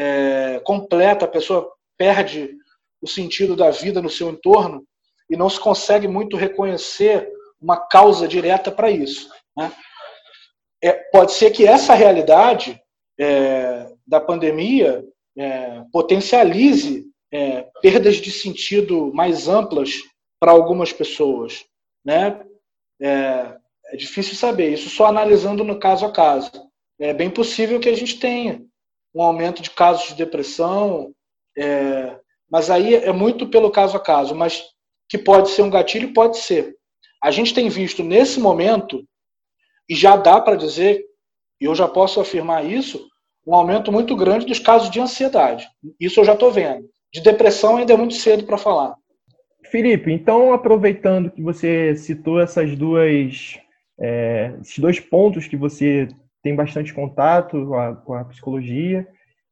É, 0.00 0.60
completa, 0.60 1.24
a 1.24 1.28
pessoa 1.28 1.72
perde 1.96 2.54
o 3.02 3.08
sentido 3.08 3.56
da 3.56 3.70
vida 3.70 4.00
no 4.00 4.08
seu 4.08 4.30
entorno 4.30 4.84
e 5.28 5.36
não 5.36 5.50
se 5.50 5.58
consegue 5.58 6.06
muito 6.06 6.36
reconhecer 6.36 7.28
uma 7.60 7.76
causa 7.76 8.28
direta 8.28 8.70
para 8.70 8.90
isso. 8.90 9.28
Né? 9.56 9.72
É, 10.82 10.92
pode 10.92 11.32
ser 11.32 11.50
que 11.50 11.66
essa 11.66 11.94
realidade 11.94 12.80
é, 13.18 13.92
da 14.06 14.20
pandemia 14.20 15.04
é, 15.36 15.82
potencialize 15.92 17.04
é, 17.32 17.66
perdas 17.82 18.16
de 18.16 18.30
sentido 18.30 19.12
mais 19.12 19.48
amplas 19.48 19.94
para 20.40 20.52
algumas 20.52 20.92
pessoas. 20.92 21.64
Né? 22.04 22.40
É, 23.00 23.56
é, 23.86 23.96
difícil 23.96 24.36
saber, 24.36 24.72
isso 24.72 24.88
só 24.88 25.06
analisando 25.06 25.64
no 25.64 25.78
caso 25.78 26.06
a 26.06 26.12
caso. 26.12 26.50
É 27.00 27.12
bem 27.12 27.30
possível 27.30 27.80
que 27.80 27.88
a 27.88 27.96
gente 27.96 28.18
tenha 28.18 28.64
um 29.14 29.22
aumento 29.22 29.62
de 29.62 29.70
casos 29.70 30.08
de 30.08 30.14
depressão, 30.14 31.12
é, 31.56 32.18
mas 32.50 32.70
aí 32.70 32.94
é 32.94 33.12
muito 33.12 33.48
pelo 33.48 33.70
caso 33.70 33.96
a 33.96 34.00
caso, 34.00 34.34
mas 34.34 34.64
que 35.08 35.18
pode 35.18 35.50
ser 35.50 35.62
um 35.62 35.70
gatilho, 35.70 36.12
pode 36.12 36.38
ser. 36.38 36.76
A 37.22 37.30
gente 37.30 37.54
tem 37.54 37.68
visto 37.68 38.02
nesse 38.02 38.38
momento, 38.38 39.04
e 39.88 39.94
já 39.94 40.16
dá 40.16 40.40
para 40.40 40.56
dizer, 40.56 41.04
e 41.60 41.64
eu 41.64 41.74
já 41.74 41.88
posso 41.88 42.20
afirmar 42.20 42.64
isso, 42.64 43.08
um 43.46 43.54
aumento 43.54 43.90
muito 43.90 44.14
grande 44.14 44.46
dos 44.46 44.58
casos 44.58 44.90
de 44.90 45.00
ansiedade. 45.00 45.66
Isso 45.98 46.20
eu 46.20 46.24
já 46.24 46.34
estou 46.34 46.52
vendo. 46.52 46.86
De 47.12 47.22
depressão 47.22 47.78
ainda 47.78 47.94
é 47.94 47.96
muito 47.96 48.14
cedo 48.14 48.44
para 48.44 48.58
falar. 48.58 48.94
Felipe, 49.70 50.12
então 50.12 50.52
aproveitando 50.52 51.30
que 51.30 51.42
você 51.42 51.96
citou 51.96 52.40
essas 52.40 52.76
duas, 52.76 53.58
é, 53.98 54.54
esses 54.60 54.78
dois 54.78 55.00
pontos 55.00 55.46
que 55.46 55.56
você 55.56 56.08
tem 56.42 56.54
bastante 56.54 56.94
contato 56.94 57.66
com 57.66 57.74
a, 57.74 57.96
com 57.96 58.14
a 58.14 58.24
psicologia, 58.24 59.06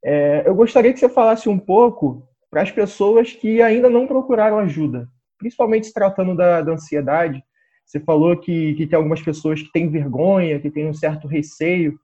é, 0.05 0.45
eu 0.47 0.55
gostaria 0.55 0.93
que 0.93 1.01
você 1.01 1.09
falasse 1.09 1.49
um 1.49 1.59
pouco 1.59 2.29
para 2.51 2.63
as 2.63 2.71
pessoas 2.71 3.33
que 3.33 3.61
ainda 3.61 3.91
não 3.91 4.07
procuraram 4.07 4.59
ajuda, 4.59 5.09
principalmente 5.39 5.87
se 5.87 5.93
tratando 5.93 6.35
da, 6.37 6.63
da 6.63 6.73
ansiedade, 6.73 7.43
você 7.87 8.01
falou 8.01 8.37
que, 8.37 8.75
que 8.75 8.87
tem 8.87 8.97
algumas 8.97 9.23
pessoas 9.23 9.63
que 9.63 9.71
têm 9.71 9.89
vergonha, 9.89 10.59
que 10.59 10.71
têm 10.71 10.89
um 10.89 10.95
certo 10.95 11.29
receio. 11.29 11.99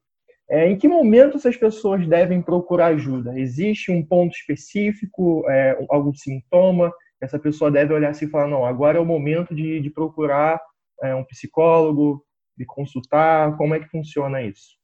É, 0.48 0.68
em 0.68 0.76
que 0.76 0.86
momento 0.86 1.36
essas 1.36 1.56
pessoas 1.56 2.06
devem 2.06 2.40
procurar 2.40 2.86
ajuda? 2.86 3.38
Existe 3.38 3.90
um 3.90 4.04
ponto 4.04 4.32
específico, 4.32 5.44
é, 5.48 5.76
algum 5.88 6.14
sintoma? 6.14 6.92
Essa 7.20 7.38
pessoa 7.38 7.70
deve 7.70 7.92
olhar 7.92 8.10
assim 8.10 8.26
e 8.26 8.28
falar: 8.28 8.46
não, 8.46 8.64
agora 8.64 8.98
é 8.98 9.00
o 9.00 9.04
momento 9.04 9.54
de, 9.54 9.80
de 9.80 9.90
procurar 9.90 10.60
é, 11.02 11.14
um 11.14 11.24
psicólogo, 11.24 12.24
de 12.56 12.64
consultar. 12.64 13.56
Como 13.56 13.74
é 13.74 13.80
que 13.80 13.88
funciona 13.88 14.42
isso? 14.42 14.76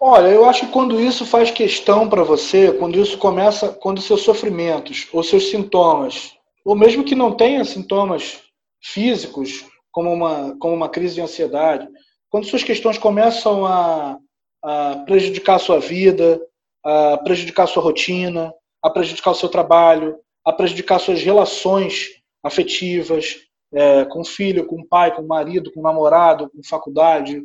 Olha, 0.00 0.28
eu 0.28 0.46
acho 0.46 0.66
que 0.66 0.72
quando 0.72 0.98
isso 0.98 1.26
faz 1.26 1.50
questão 1.50 2.08
para 2.08 2.22
você, 2.22 2.72
quando 2.72 2.98
isso 2.98 3.18
começa, 3.18 3.68
quando 3.68 4.00
seus 4.00 4.22
sofrimentos 4.22 5.06
ou 5.12 5.22
seus 5.22 5.50
sintomas, 5.50 6.34
ou 6.64 6.74
mesmo 6.74 7.04
que 7.04 7.14
não 7.14 7.36
tenha 7.36 7.64
sintomas 7.64 8.40
físicos, 8.82 9.66
como 9.92 10.10
uma, 10.10 10.56
como 10.58 10.74
uma 10.74 10.88
crise 10.88 11.16
de 11.16 11.20
ansiedade, 11.20 11.86
quando 12.30 12.46
suas 12.46 12.62
questões 12.62 12.96
começam 12.96 13.66
a, 13.66 14.16
a 14.62 14.96
prejudicar 15.04 15.56
a 15.56 15.58
sua 15.58 15.78
vida, 15.78 16.40
a 16.82 17.18
prejudicar 17.18 17.64
a 17.64 17.66
sua 17.66 17.82
rotina, 17.82 18.54
a 18.82 18.88
prejudicar 18.88 19.32
o 19.32 19.34
seu 19.34 19.48
trabalho, 19.48 20.16
a 20.44 20.52
prejudicar 20.52 20.98
suas 20.98 21.22
relações 21.22 22.08
afetivas, 22.42 23.36
é, 23.72 24.04
com 24.04 24.24
filho, 24.24 24.66
com 24.66 24.84
pai, 24.84 25.14
com 25.14 25.22
marido, 25.22 25.72
com 25.72 25.82
namorado, 25.82 26.50
com 26.50 26.62
faculdade, 26.62 27.42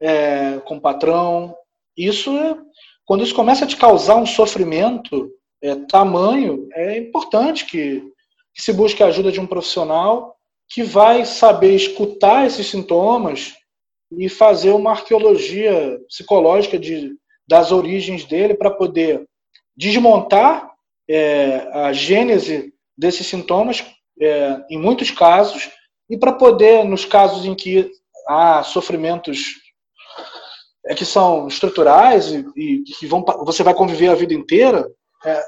é, 0.00 0.58
com 0.60 0.80
patrão. 0.80 1.54
Isso, 1.96 2.30
quando 3.04 3.22
isso 3.22 3.34
começa 3.34 3.64
a 3.64 3.68
te 3.68 3.76
causar 3.76 4.16
um 4.16 4.26
sofrimento 4.26 5.30
é, 5.62 5.74
tamanho, 5.74 6.68
é 6.72 6.98
importante 6.98 7.66
que, 7.66 8.00
que 8.54 8.62
se 8.62 8.72
busque 8.72 9.02
a 9.02 9.06
ajuda 9.06 9.32
de 9.32 9.40
um 9.40 9.46
profissional 9.46 10.36
que 10.68 10.82
vai 10.82 11.24
saber 11.24 11.74
escutar 11.74 12.46
esses 12.46 12.66
sintomas 12.66 13.54
e 14.12 14.28
fazer 14.28 14.70
uma 14.70 14.90
arqueologia 14.90 15.98
psicológica 16.08 16.78
de, 16.78 17.14
das 17.46 17.72
origens 17.72 18.24
dele 18.24 18.54
para 18.54 18.70
poder 18.70 19.26
desmontar 19.76 20.70
é, 21.08 21.68
a 21.72 21.92
gênese 21.92 22.72
desses 22.96 23.26
sintomas, 23.26 23.84
é, 24.20 24.64
em 24.70 24.78
muitos 24.78 25.10
casos, 25.10 25.70
e 26.08 26.16
para 26.16 26.32
poder, 26.32 26.84
nos 26.84 27.04
casos 27.04 27.44
em 27.44 27.54
que 27.54 27.90
há 28.28 28.62
sofrimentos 28.62 29.38
é, 30.86 30.94
que 30.94 31.04
são 31.04 31.46
estruturais 31.48 32.32
e, 32.32 32.44
e 32.56 32.82
que 32.82 33.06
vão, 33.06 33.24
você 33.44 33.62
vai 33.62 33.74
conviver 33.74 34.08
a 34.08 34.14
vida 34.14 34.34
inteira, 34.34 34.88
é, 35.24 35.42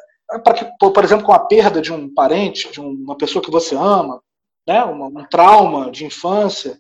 que, 0.55 0.65
por 0.79 1.05
exemplo, 1.05 1.25
com 1.25 1.33
a 1.33 1.39
perda 1.39 1.81
de 1.81 1.93
um 1.93 2.13
parente, 2.13 2.71
de 2.71 2.81
uma 2.81 3.17
pessoa 3.17 3.43
que 3.43 3.51
você 3.51 3.75
ama, 3.75 4.23
né, 4.67 4.85
um 4.85 5.25
trauma 5.29 5.91
de 5.91 6.05
infância, 6.05 6.79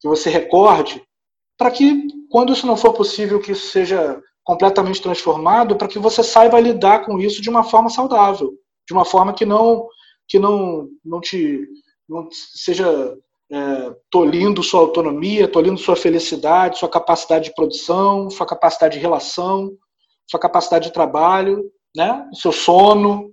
que 0.00 0.08
você 0.08 0.30
recorde, 0.30 1.02
para 1.58 1.70
que, 1.70 2.06
quando 2.30 2.52
isso 2.52 2.66
não 2.66 2.76
for 2.76 2.92
possível, 2.92 3.40
que 3.40 3.52
isso 3.52 3.66
seja 3.72 4.20
completamente 4.44 5.02
transformado, 5.02 5.76
para 5.76 5.88
que 5.88 5.98
você 5.98 6.22
saiba 6.22 6.60
lidar 6.60 7.04
com 7.04 7.18
isso 7.18 7.42
de 7.42 7.50
uma 7.50 7.64
forma 7.64 7.90
saudável, 7.90 8.52
de 8.86 8.94
uma 8.94 9.04
forma 9.04 9.34
que 9.34 9.44
não 9.44 9.86
que 10.28 10.38
não, 10.38 10.88
não 11.04 11.20
te 11.20 11.66
não 12.08 12.28
seja 12.30 13.16
é, 13.50 13.96
tolindo 14.10 14.62
sua 14.62 14.80
autonomia, 14.80 15.48
tolindo 15.48 15.78
sua 15.78 15.96
felicidade, 15.96 16.78
sua 16.78 16.88
capacidade 16.88 17.46
de 17.46 17.54
produção, 17.54 18.30
sua 18.30 18.46
capacidade 18.46 18.94
de 18.94 19.00
relação, 19.00 19.72
sua 20.30 20.40
capacidade 20.40 20.86
de 20.86 20.92
trabalho, 20.92 21.70
né? 21.96 22.28
seu 22.34 22.52
sono. 22.52 23.32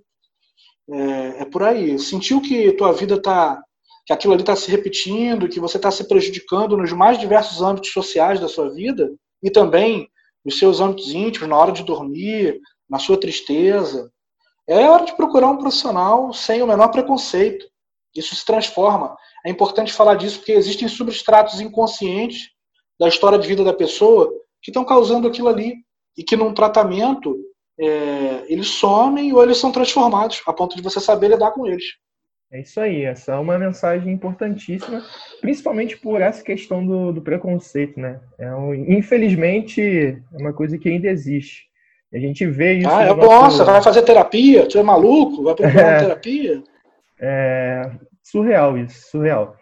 É, 0.90 1.42
é 1.42 1.44
por 1.44 1.62
aí. 1.62 1.98
Sentiu 1.98 2.40
que 2.40 2.72
tua 2.72 2.92
vida 2.92 3.14
está 3.14 3.62
que 4.06 4.12
aquilo 4.12 4.32
ali 4.32 4.42
está 4.42 4.54
se 4.54 4.70
repetindo, 4.70 5.48
que 5.48 5.58
você 5.58 5.78
está 5.78 5.90
se 5.90 6.06
prejudicando 6.06 6.76
nos 6.76 6.92
mais 6.92 7.18
diversos 7.18 7.60
âmbitos 7.60 7.90
sociais 7.90 8.38
da 8.38 8.48
sua 8.48 8.70
vida 8.72 9.12
e 9.42 9.50
também 9.50 10.08
nos 10.44 10.60
seus 10.60 10.80
âmbitos 10.80 11.12
íntimos, 11.12 11.48
na 11.48 11.56
hora 11.56 11.72
de 11.72 11.82
dormir, 11.82 12.60
na 12.88 13.00
sua 13.00 13.18
tristeza. 13.18 14.08
É 14.68 14.88
hora 14.88 15.04
de 15.04 15.16
procurar 15.16 15.48
um 15.48 15.58
profissional 15.58 16.32
sem 16.32 16.62
o 16.62 16.66
menor 16.66 16.88
preconceito. 16.88 17.66
Isso 18.14 18.34
se 18.34 18.44
transforma. 18.44 19.16
É 19.44 19.50
importante 19.50 19.92
falar 19.92 20.14
disso 20.14 20.38
porque 20.38 20.52
existem 20.52 20.88
substratos 20.88 21.60
inconscientes 21.60 22.50
da 22.98 23.08
história 23.08 23.38
de 23.38 23.46
vida 23.46 23.62
da 23.62 23.72
pessoa 23.72 24.32
que 24.62 24.70
estão 24.70 24.84
causando 24.84 25.28
aquilo 25.28 25.48
ali 25.48 25.74
e 26.16 26.24
que 26.24 26.36
num 26.36 26.52
tratamento 26.52 27.36
é, 27.78 28.44
eles 28.48 28.68
somem 28.68 29.32
ou 29.32 29.42
eles 29.42 29.58
são 29.58 29.70
transformados 29.70 30.42
a 30.46 30.52
ponto 30.52 30.74
de 30.74 30.82
você 30.82 30.98
saber 30.98 31.28
lidar 31.28 31.52
com 31.52 31.66
eles. 31.66 31.84
É 32.50 32.60
isso 32.60 32.80
aí, 32.80 33.02
essa 33.02 33.32
é 33.32 33.38
uma 33.38 33.58
mensagem 33.58 34.12
importantíssima, 34.12 35.04
principalmente 35.40 35.96
por 35.96 36.20
essa 36.20 36.42
questão 36.42 36.86
do, 36.86 37.12
do 37.12 37.20
preconceito, 37.20 37.98
né? 37.98 38.20
É 38.38 38.54
um, 38.54 38.72
infelizmente, 38.72 39.80
é 39.82 40.36
uma 40.40 40.52
coisa 40.52 40.78
que 40.78 40.88
ainda 40.88 41.08
existe. 41.08 41.64
A 42.12 42.18
gente 42.18 42.46
vê 42.46 42.74
isso. 42.74 42.88
Ah, 42.88 43.04
é 43.04 43.14
nosso... 43.14 43.58
você 43.58 43.64
vai 43.64 43.82
fazer 43.82 44.02
terapia? 44.02 44.66
Tu 44.66 44.78
é 44.78 44.82
maluco? 44.82 45.42
Vai 45.42 45.54
procurar 45.54 45.92
é, 45.92 45.98
terapia? 45.98 46.62
É 47.20 47.90
surreal 48.22 48.76
isso, 48.76 49.10
surreal. 49.10 49.56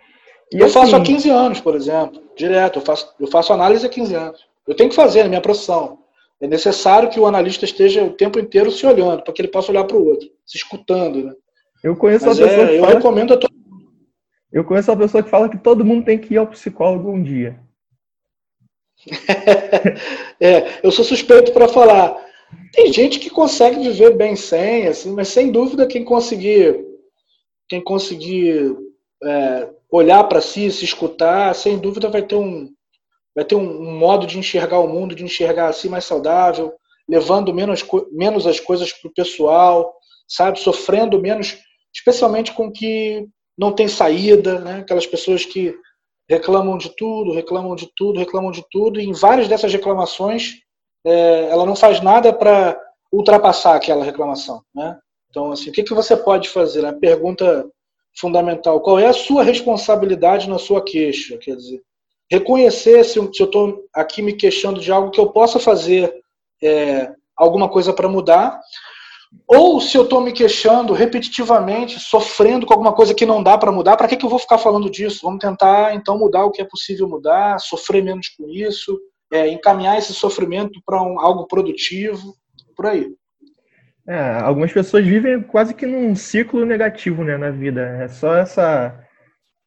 E 0.52 0.58
eu 0.58 0.66
assim... 0.66 0.74
faço 0.74 0.96
há 0.96 1.02
15 1.02 1.30
anos, 1.30 1.60
por 1.60 1.74
exemplo, 1.74 2.22
direto. 2.36 2.78
Eu 2.78 2.82
faço, 2.82 3.14
eu 3.20 3.26
faço 3.26 3.52
análise 3.52 3.86
há 3.86 3.88
15 3.88 4.14
anos. 4.14 4.46
Eu 4.66 4.74
tenho 4.74 4.88
que 4.88 4.96
fazer 4.96 5.22
na 5.22 5.28
minha 5.28 5.40
profissão. 5.40 5.98
É 6.40 6.46
necessário 6.46 7.10
que 7.10 7.20
o 7.20 7.26
analista 7.26 7.64
esteja 7.64 8.02
o 8.02 8.10
tempo 8.10 8.38
inteiro 8.38 8.70
se 8.70 8.84
olhando, 8.86 9.22
para 9.22 9.32
que 9.32 9.40
ele 9.40 9.48
possa 9.48 9.70
olhar 9.70 9.84
para 9.84 9.96
o 9.96 10.06
outro, 10.06 10.28
se 10.44 10.56
escutando, 10.56 11.24
né? 11.24 11.32
Eu 11.82 11.94
conheço 11.96 12.26
Mas 12.26 12.38
uma 12.38 12.48
pessoa 12.48 12.64
é, 12.64 12.68
que 12.68 12.74
eu 12.74 12.80
fala... 12.80 12.94
recomendo 12.94 13.34
a 13.34 13.36
todo 13.36 13.54
Eu 14.52 14.64
conheço 14.64 14.90
uma 14.90 14.96
pessoa 14.96 15.22
que 15.22 15.30
fala 15.30 15.48
que 15.48 15.58
todo 15.58 15.84
mundo 15.84 16.04
tem 16.04 16.18
que 16.18 16.34
ir 16.34 16.38
ao 16.38 16.46
psicólogo 16.46 17.10
um 17.10 17.22
dia. 17.22 17.60
é, 20.40 20.80
eu 20.82 20.90
sou 20.90 21.04
suspeito 21.04 21.52
para 21.52 21.68
falar. 21.68 22.23
Tem 22.72 22.92
gente 22.92 23.18
que 23.18 23.30
consegue 23.30 23.80
viver 23.80 24.16
bem 24.16 24.36
sem, 24.36 24.86
assim, 24.86 25.12
mas 25.12 25.28
sem 25.28 25.50
dúvida 25.50 25.86
quem 25.86 26.04
conseguir, 26.04 26.84
quem 27.68 27.82
conseguir 27.82 28.76
é, 29.22 29.68
olhar 29.90 30.24
para 30.24 30.40
si, 30.40 30.70
se 30.70 30.84
escutar, 30.84 31.54
sem 31.54 31.78
dúvida 31.78 32.08
vai 32.08 32.22
ter 32.22 32.34
um, 32.34 32.68
vai 33.34 33.44
ter 33.44 33.54
um, 33.54 33.98
modo 33.98 34.26
de 34.26 34.38
enxergar 34.38 34.80
o 34.80 34.88
mundo, 34.88 35.14
de 35.14 35.24
enxergar 35.24 35.68
assim 35.68 35.88
mais 35.88 36.04
saudável, 36.04 36.72
levando 37.08 37.54
menos, 37.54 37.84
menos 38.10 38.46
as 38.46 38.58
coisas 38.58 38.92
para 38.92 39.08
o 39.08 39.14
pessoal, 39.14 39.94
sabe, 40.26 40.58
sofrendo 40.58 41.20
menos 41.20 41.56
especialmente 41.94 42.52
com 42.52 42.72
que 42.72 43.26
não 43.56 43.72
tem 43.72 43.86
saída, 43.86 44.58
né? 44.58 44.78
aquelas 44.80 45.06
pessoas 45.06 45.44
que 45.44 45.74
reclamam 46.28 46.76
de 46.76 46.90
tudo, 46.96 47.32
reclamam 47.32 47.76
de 47.76 47.88
tudo, 47.96 48.18
reclamam 48.18 48.50
de 48.50 48.64
tudo, 48.70 49.00
e 49.00 49.04
em 49.04 49.12
várias 49.12 49.46
dessas 49.46 49.72
reclamações 49.72 50.63
é, 51.04 51.48
ela 51.50 51.66
não 51.66 51.76
faz 51.76 52.00
nada 52.00 52.32
para 52.32 52.80
ultrapassar 53.12 53.76
aquela 53.76 54.04
reclamação. 54.04 54.62
Né? 54.74 54.96
Então, 55.30 55.52
assim, 55.52 55.70
o 55.70 55.72
que, 55.72 55.82
que 55.82 55.94
você 55.94 56.16
pode 56.16 56.48
fazer? 56.48 56.84
A 56.84 56.92
pergunta 56.92 57.66
fundamental: 58.18 58.80
qual 58.80 58.98
é 58.98 59.06
a 59.06 59.12
sua 59.12 59.42
responsabilidade 59.42 60.48
na 60.48 60.58
sua 60.58 60.82
queixa? 60.82 61.36
Quer 61.38 61.56
dizer, 61.56 61.82
reconhecer 62.30 63.04
se, 63.04 63.12
se 63.12 63.18
eu 63.18 63.46
estou 63.46 63.84
aqui 63.92 64.22
me 64.22 64.32
queixando 64.32 64.80
de 64.80 64.90
algo 64.90 65.10
que 65.10 65.20
eu 65.20 65.30
possa 65.30 65.58
fazer 65.58 66.12
é, 66.62 67.10
alguma 67.36 67.68
coisa 67.68 67.92
para 67.92 68.08
mudar, 68.08 68.58
ou 69.46 69.80
se 69.80 69.96
eu 69.96 70.04
estou 70.04 70.20
me 70.20 70.32
queixando 70.32 70.92
repetitivamente, 70.92 71.98
sofrendo 72.00 72.66
com 72.66 72.72
alguma 72.72 72.92
coisa 72.92 73.14
que 73.14 73.26
não 73.26 73.42
dá 73.42 73.58
para 73.58 73.72
mudar, 73.72 73.96
para 73.96 74.08
que, 74.08 74.16
que 74.16 74.24
eu 74.24 74.30
vou 74.30 74.38
ficar 74.38 74.58
falando 74.58 74.88
disso? 74.88 75.20
Vamos 75.22 75.40
tentar, 75.40 75.94
então, 75.94 76.18
mudar 76.18 76.44
o 76.44 76.50
que 76.50 76.62
é 76.62 76.64
possível 76.64 77.08
mudar, 77.08 77.58
sofrer 77.58 78.02
menos 78.02 78.28
com 78.28 78.48
isso, 78.48 78.98
é, 79.34 79.48
encaminhar 79.48 79.98
esse 79.98 80.14
sofrimento 80.14 80.80
para 80.86 81.02
um, 81.02 81.18
algo 81.18 81.48
produtivo, 81.48 82.36
por 82.76 82.86
aí. 82.86 83.08
É, 84.06 84.38
algumas 84.40 84.72
pessoas 84.72 85.04
vivem 85.04 85.42
quase 85.42 85.74
que 85.74 85.84
num 85.86 86.14
ciclo 86.14 86.64
negativo 86.64 87.24
né, 87.24 87.36
na 87.36 87.50
vida. 87.50 87.82
É 88.02 88.08
só 88.08 88.36
essa 88.36 88.96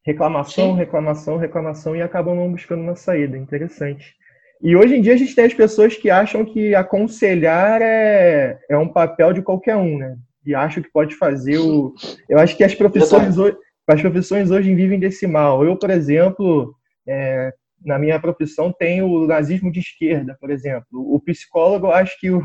reclamação, 0.06 0.70
Sim. 0.70 0.76
reclamação, 0.76 1.36
reclamação 1.36 1.96
e 1.96 2.00
acabam 2.00 2.34
não 2.34 2.50
buscando 2.50 2.82
uma 2.82 2.96
saída. 2.96 3.36
Interessante. 3.36 4.14
E 4.62 4.74
hoje 4.74 4.96
em 4.96 5.02
dia 5.02 5.12
a 5.12 5.16
gente 5.16 5.34
tem 5.34 5.44
as 5.44 5.54
pessoas 5.54 5.94
que 5.94 6.08
acham 6.08 6.46
que 6.46 6.74
aconselhar 6.74 7.82
é, 7.82 8.58
é 8.70 8.78
um 8.78 8.88
papel 8.88 9.34
de 9.34 9.42
qualquer 9.42 9.76
um, 9.76 9.98
né? 9.98 10.16
E 10.46 10.54
acham 10.54 10.82
que 10.82 10.90
pode 10.90 11.14
fazer 11.14 11.58
o. 11.58 11.94
Eu 12.28 12.38
acho 12.38 12.56
que 12.56 12.64
as 12.64 12.74
profissões, 12.74 13.36
hoje, 13.36 13.56
as 13.86 14.00
profissões 14.00 14.50
hoje 14.50 14.74
vivem 14.74 14.98
desse 14.98 15.26
mal. 15.26 15.62
Eu, 15.62 15.76
por 15.76 15.90
exemplo, 15.90 16.74
é, 17.06 17.52
na 17.88 17.98
minha 17.98 18.20
profissão 18.20 18.70
tenho 18.70 19.06
o 19.06 19.26
nazismo 19.26 19.72
de 19.72 19.80
esquerda, 19.80 20.36
por 20.38 20.50
exemplo. 20.50 20.86
O 20.92 21.18
psicólogo, 21.18 21.90
acho 21.90 22.20
que 22.20 22.30
o, 22.30 22.42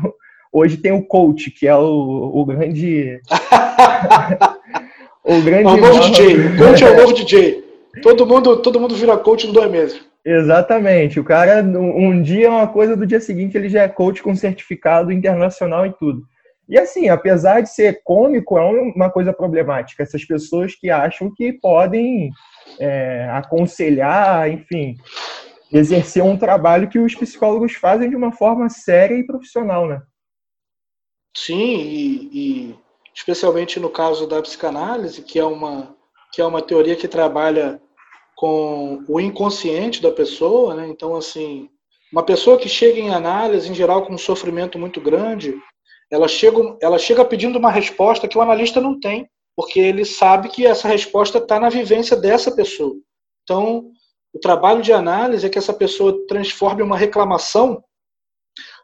hoje 0.50 0.78
tem 0.78 0.90
o 0.90 1.04
coach, 1.04 1.50
que 1.50 1.68
é 1.68 1.76
o, 1.76 2.32
o 2.34 2.44
grande. 2.46 3.20
o 5.22 5.40
grande. 5.42 5.68
O 5.68 5.76
novo 5.76 6.00
DJ. 6.00 6.36
O 6.46 6.56
coach 6.56 6.82
é 6.82 6.90
o 6.90 6.96
novo 6.96 7.12
DJ. 7.12 7.64
Todo 8.02 8.26
mundo, 8.26 8.56
todo 8.56 8.80
mundo 8.80 8.96
vira 8.96 9.16
coach 9.18 9.46
em 9.46 9.52
dois 9.52 9.70
meses. 9.70 10.00
Exatamente. 10.24 11.20
O 11.20 11.24
cara, 11.24 11.62
um 11.62 12.22
dia 12.22 12.46
é 12.46 12.50
uma 12.50 12.66
coisa, 12.66 12.96
do 12.96 13.06
dia 13.06 13.20
seguinte 13.20 13.56
ele 13.56 13.68
já 13.68 13.82
é 13.82 13.88
coach 13.88 14.22
com 14.22 14.34
certificado 14.34 15.12
internacional 15.12 15.86
e 15.86 15.92
tudo. 15.92 16.22
E 16.66 16.78
assim, 16.78 17.10
apesar 17.10 17.60
de 17.60 17.68
ser 17.68 18.00
cômico, 18.02 18.56
é 18.56 18.62
uma 18.62 19.10
coisa 19.10 19.34
problemática. 19.34 20.02
Essas 20.02 20.24
pessoas 20.24 20.74
que 20.74 20.90
acham 20.90 21.30
que 21.34 21.52
podem 21.52 22.30
é, 22.80 23.28
aconselhar, 23.32 24.50
enfim, 24.50 24.96
exercer 25.74 26.22
um 26.22 26.38
trabalho 26.38 26.88
que 26.88 27.00
os 27.00 27.14
psicólogos 27.16 27.74
fazem 27.74 28.08
de 28.08 28.14
uma 28.14 28.30
forma 28.30 28.68
séria 28.68 29.16
e 29.16 29.26
profissional, 29.26 29.88
né? 29.88 30.00
Sim, 31.36 31.80
e, 31.80 32.30
e 32.32 32.78
especialmente 33.12 33.80
no 33.80 33.90
caso 33.90 34.26
da 34.28 34.40
psicanálise, 34.40 35.22
que 35.22 35.36
é 35.36 35.44
uma, 35.44 35.96
que 36.32 36.40
é 36.40 36.46
uma 36.46 36.62
teoria 36.62 36.94
que 36.94 37.08
trabalha 37.08 37.82
com 38.36 39.04
o 39.08 39.18
inconsciente 39.18 40.00
da 40.00 40.12
pessoa, 40.12 40.74
né? 40.74 40.86
Então, 40.88 41.16
assim, 41.16 41.68
uma 42.12 42.22
pessoa 42.22 42.56
que 42.56 42.68
chega 42.68 43.00
em 43.00 43.10
análise, 43.10 43.68
em 43.68 43.74
geral, 43.74 44.06
com 44.06 44.14
um 44.14 44.18
sofrimento 44.18 44.78
muito 44.78 45.00
grande, 45.00 45.56
ela 46.08 46.28
chega, 46.28 46.76
ela 46.80 46.98
chega 46.98 47.24
pedindo 47.24 47.58
uma 47.58 47.70
resposta 47.70 48.28
que 48.28 48.38
o 48.38 48.40
analista 48.40 48.80
não 48.80 49.00
tem, 49.00 49.28
porque 49.56 49.80
ele 49.80 50.04
sabe 50.04 50.48
que 50.48 50.64
essa 50.64 50.86
resposta 50.86 51.38
está 51.38 51.58
na 51.58 51.68
vivência 51.68 52.16
dessa 52.16 52.54
pessoa. 52.54 52.94
Então, 53.42 53.90
o 54.34 54.38
trabalho 54.40 54.82
de 54.82 54.92
análise 54.92 55.46
é 55.46 55.48
que 55.48 55.58
essa 55.58 55.72
pessoa 55.72 56.26
transforme 56.26 56.82
uma 56.82 56.96
reclamação 56.96 57.82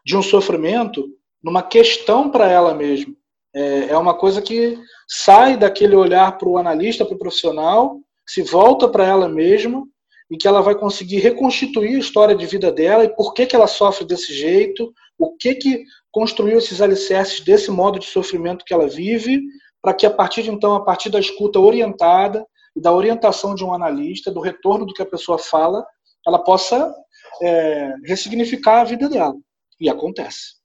de 0.05 0.15
um 0.15 0.23
sofrimento 0.23 1.05
numa 1.43 1.61
questão 1.61 2.31
para 2.31 2.49
ela 2.49 2.73
mesma. 2.73 3.13
É, 3.53 3.89
é 3.89 3.97
uma 3.97 4.17
coisa 4.17 4.41
que 4.41 4.79
sai 5.09 5.57
daquele 5.57 5.93
olhar 5.93 6.37
para 6.37 6.47
o 6.47 6.57
analista, 6.57 7.05
para 7.05 7.15
o 7.15 7.19
profissional, 7.19 7.99
se 8.25 8.41
volta 8.41 8.87
para 8.87 9.05
ela 9.05 9.27
mesma 9.27 9.83
e 10.31 10.37
que 10.37 10.47
ela 10.47 10.61
vai 10.61 10.73
conseguir 10.73 11.19
reconstituir 11.19 11.97
a 11.97 11.99
história 11.99 12.33
de 12.33 12.45
vida 12.45 12.71
dela 12.71 13.03
e 13.03 13.13
por 13.13 13.33
que, 13.33 13.45
que 13.45 13.55
ela 13.55 13.67
sofre 13.67 14.05
desse 14.05 14.33
jeito, 14.33 14.93
o 15.19 15.35
que, 15.35 15.55
que 15.55 15.83
construiu 16.09 16.59
esses 16.59 16.79
alicerces 16.79 17.41
desse 17.41 17.69
modo 17.69 17.99
de 17.99 18.05
sofrimento 18.05 18.63
que 18.63 18.73
ela 18.73 18.87
vive, 18.87 19.41
para 19.81 19.93
que 19.93 20.05
a 20.05 20.11
partir 20.11 20.43
de 20.43 20.49
então, 20.49 20.75
a 20.75 20.85
partir 20.85 21.09
da 21.09 21.19
escuta 21.19 21.59
orientada 21.59 22.45
e 22.75 22.81
da 22.81 22.91
orientação 22.91 23.55
de 23.55 23.63
um 23.63 23.73
analista, 23.73 24.31
do 24.31 24.39
retorno 24.39 24.85
do 24.85 24.93
que 24.93 25.01
a 25.01 25.05
pessoa 25.05 25.37
fala, 25.37 25.85
ela 26.25 26.39
possa 26.39 26.93
é, 27.41 27.93
ressignificar 28.05 28.81
a 28.81 28.85
vida 28.85 29.09
dela. 29.09 29.35
E 29.79 29.89
acontece. 29.89 30.61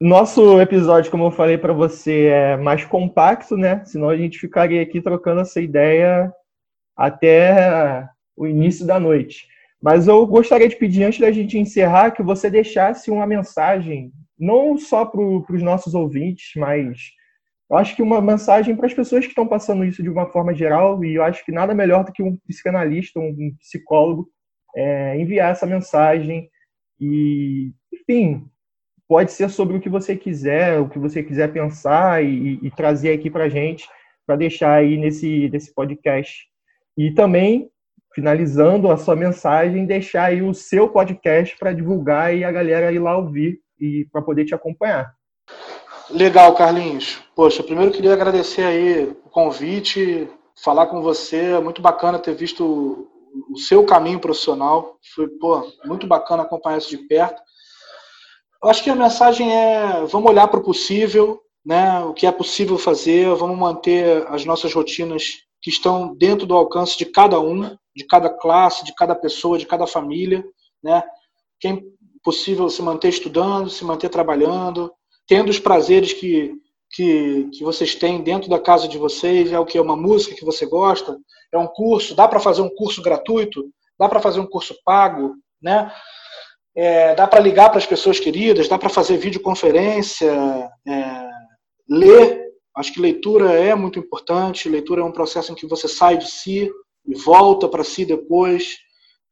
Nosso 0.00 0.60
episódio, 0.60 1.10
como 1.10 1.24
eu 1.24 1.30
falei 1.32 1.58
para 1.58 1.72
você, 1.72 2.26
é 2.26 2.56
mais 2.56 2.84
compacto, 2.84 3.56
né? 3.56 3.84
Senão 3.84 4.08
a 4.08 4.16
gente 4.16 4.38
ficaria 4.38 4.80
aqui 4.80 5.00
trocando 5.00 5.40
essa 5.40 5.60
ideia 5.60 6.32
até 6.96 8.08
o 8.36 8.46
início 8.46 8.86
da 8.86 9.00
noite. 9.00 9.48
Mas 9.82 10.06
eu 10.06 10.24
gostaria 10.24 10.68
de 10.68 10.76
pedir, 10.76 11.02
antes 11.02 11.18
da 11.18 11.32
gente 11.32 11.58
encerrar, 11.58 12.12
que 12.12 12.22
você 12.22 12.48
deixasse 12.48 13.10
uma 13.10 13.26
mensagem, 13.26 14.12
não 14.38 14.78
só 14.78 15.04
para 15.04 15.20
os 15.20 15.62
nossos 15.62 15.94
ouvintes, 15.94 16.52
mas 16.56 17.10
eu 17.70 17.76
acho 17.76 17.94
que 17.94 18.02
uma 18.02 18.20
mensagem 18.20 18.74
para 18.74 18.86
as 18.86 18.94
pessoas 18.94 19.24
que 19.24 19.30
estão 19.30 19.46
passando 19.46 19.84
isso 19.84 20.02
de 20.02 20.08
uma 20.08 20.26
forma 20.26 20.54
geral, 20.54 21.04
e 21.04 21.14
eu 21.14 21.22
acho 21.22 21.44
que 21.44 21.52
nada 21.52 21.74
melhor 21.74 22.04
do 22.04 22.12
que 22.12 22.22
um 22.22 22.36
psicanalista, 22.46 23.20
um 23.20 23.54
psicólogo, 23.60 24.28
é, 24.74 25.20
enviar 25.20 25.52
essa 25.52 25.66
mensagem 25.66 26.48
e, 27.00 27.72
enfim, 27.92 28.46
pode 29.06 29.32
ser 29.32 29.48
sobre 29.50 29.76
o 29.76 29.80
que 29.80 29.88
você 29.88 30.16
quiser, 30.16 30.78
o 30.78 30.88
que 30.88 30.98
você 30.98 31.22
quiser 31.22 31.52
pensar 31.52 32.24
e, 32.24 32.58
e 32.62 32.70
trazer 32.70 33.12
aqui 33.12 33.30
para 33.30 33.44
a 33.44 33.48
gente, 33.48 33.88
para 34.26 34.36
deixar 34.36 34.74
aí 34.74 34.96
nesse, 34.96 35.48
nesse 35.48 35.74
podcast. 35.74 36.46
E 36.96 37.12
também, 37.12 37.70
finalizando 38.14 38.90
a 38.90 38.96
sua 38.96 39.14
mensagem, 39.14 39.86
deixar 39.86 40.24
aí 40.24 40.42
o 40.42 40.52
seu 40.52 40.88
podcast 40.88 41.56
para 41.58 41.72
divulgar 41.72 42.36
e 42.36 42.44
a 42.44 42.52
galera 42.52 42.92
ir 42.92 42.98
lá 42.98 43.16
ouvir 43.16 43.60
e 43.78 44.06
para 44.10 44.22
poder 44.22 44.44
te 44.44 44.54
acompanhar. 44.54 45.17
Legal, 46.10 46.54
Carlinhos. 46.54 47.18
Poxa, 47.34 47.62
primeiro 47.62 47.92
queria 47.92 48.14
agradecer 48.14 48.62
aí 48.62 49.04
o 49.24 49.28
convite, 49.28 50.28
falar 50.64 50.86
com 50.86 51.02
você. 51.02 51.52
É 51.52 51.60
muito 51.60 51.82
bacana 51.82 52.18
ter 52.18 52.34
visto 52.34 53.06
o 53.50 53.58
seu 53.58 53.84
caminho 53.84 54.18
profissional. 54.18 54.96
Foi 55.14 55.28
pô, 55.28 55.70
muito 55.84 56.06
bacana 56.06 56.44
acompanhar 56.44 56.78
isso 56.78 56.88
de 56.88 56.98
perto. 56.98 57.42
Eu 58.62 58.70
acho 58.70 58.82
que 58.82 58.88
a 58.88 58.94
mensagem 58.94 59.54
é: 59.54 60.04
vamos 60.06 60.30
olhar 60.30 60.48
para 60.48 60.60
o 60.60 60.64
possível, 60.64 61.40
né? 61.64 62.00
o 62.00 62.14
que 62.14 62.26
é 62.26 62.32
possível 62.32 62.78
fazer, 62.78 63.28
vamos 63.34 63.58
manter 63.58 64.26
as 64.28 64.46
nossas 64.46 64.72
rotinas 64.72 65.42
que 65.60 65.68
estão 65.68 66.14
dentro 66.14 66.46
do 66.46 66.56
alcance 66.56 66.96
de 66.96 67.04
cada 67.04 67.38
um, 67.38 67.76
de 67.94 68.06
cada 68.06 68.30
classe, 68.30 68.84
de 68.84 68.94
cada 68.94 69.14
pessoa, 69.14 69.58
de 69.58 69.66
cada 69.66 69.86
família. 69.86 70.42
Né? 70.82 71.02
Quem 71.60 71.72
é 71.74 71.82
possível 72.24 72.70
se 72.70 72.80
manter 72.80 73.08
estudando, 73.08 73.68
se 73.68 73.84
manter 73.84 74.08
trabalhando, 74.08 74.90
tendo 75.28 75.50
os 75.50 75.60
prazeres 75.60 76.14
que, 76.14 76.54
que, 76.90 77.48
que 77.52 77.62
vocês 77.62 77.94
têm 77.94 78.22
dentro 78.22 78.48
da 78.48 78.58
casa 78.58 78.88
de 78.88 78.96
vocês, 78.96 79.52
é 79.52 79.58
o 79.58 79.66
que? 79.66 79.76
É 79.76 79.82
uma 79.82 79.96
música 79.96 80.34
que 80.34 80.44
você 80.44 80.64
gosta, 80.66 81.16
é 81.52 81.58
um 81.58 81.66
curso, 81.66 82.14
dá 82.14 82.26
para 82.26 82.40
fazer 82.40 82.62
um 82.62 82.74
curso 82.74 83.02
gratuito, 83.02 83.70
dá 83.98 84.08
para 84.08 84.20
fazer 84.20 84.40
um 84.40 84.46
curso 84.46 84.74
pago, 84.84 85.34
né? 85.62 85.92
É, 86.74 87.14
dá 87.14 87.26
para 87.26 87.40
ligar 87.40 87.68
para 87.68 87.78
as 87.78 87.86
pessoas 87.86 88.18
queridas, 88.18 88.68
dá 88.68 88.78
para 88.78 88.88
fazer 88.88 89.18
videoconferência, 89.18 90.32
é, 90.86 91.28
ler. 91.88 92.48
Acho 92.76 92.92
que 92.92 93.00
leitura 93.00 93.52
é 93.52 93.74
muito 93.74 93.98
importante. 93.98 94.68
Leitura 94.68 95.00
é 95.00 95.04
um 95.04 95.10
processo 95.10 95.50
em 95.50 95.56
que 95.56 95.66
você 95.66 95.88
sai 95.88 96.16
de 96.16 96.30
si 96.30 96.70
e 97.04 97.14
volta 97.16 97.68
para 97.68 97.82
si 97.82 98.04
depois. 98.04 98.76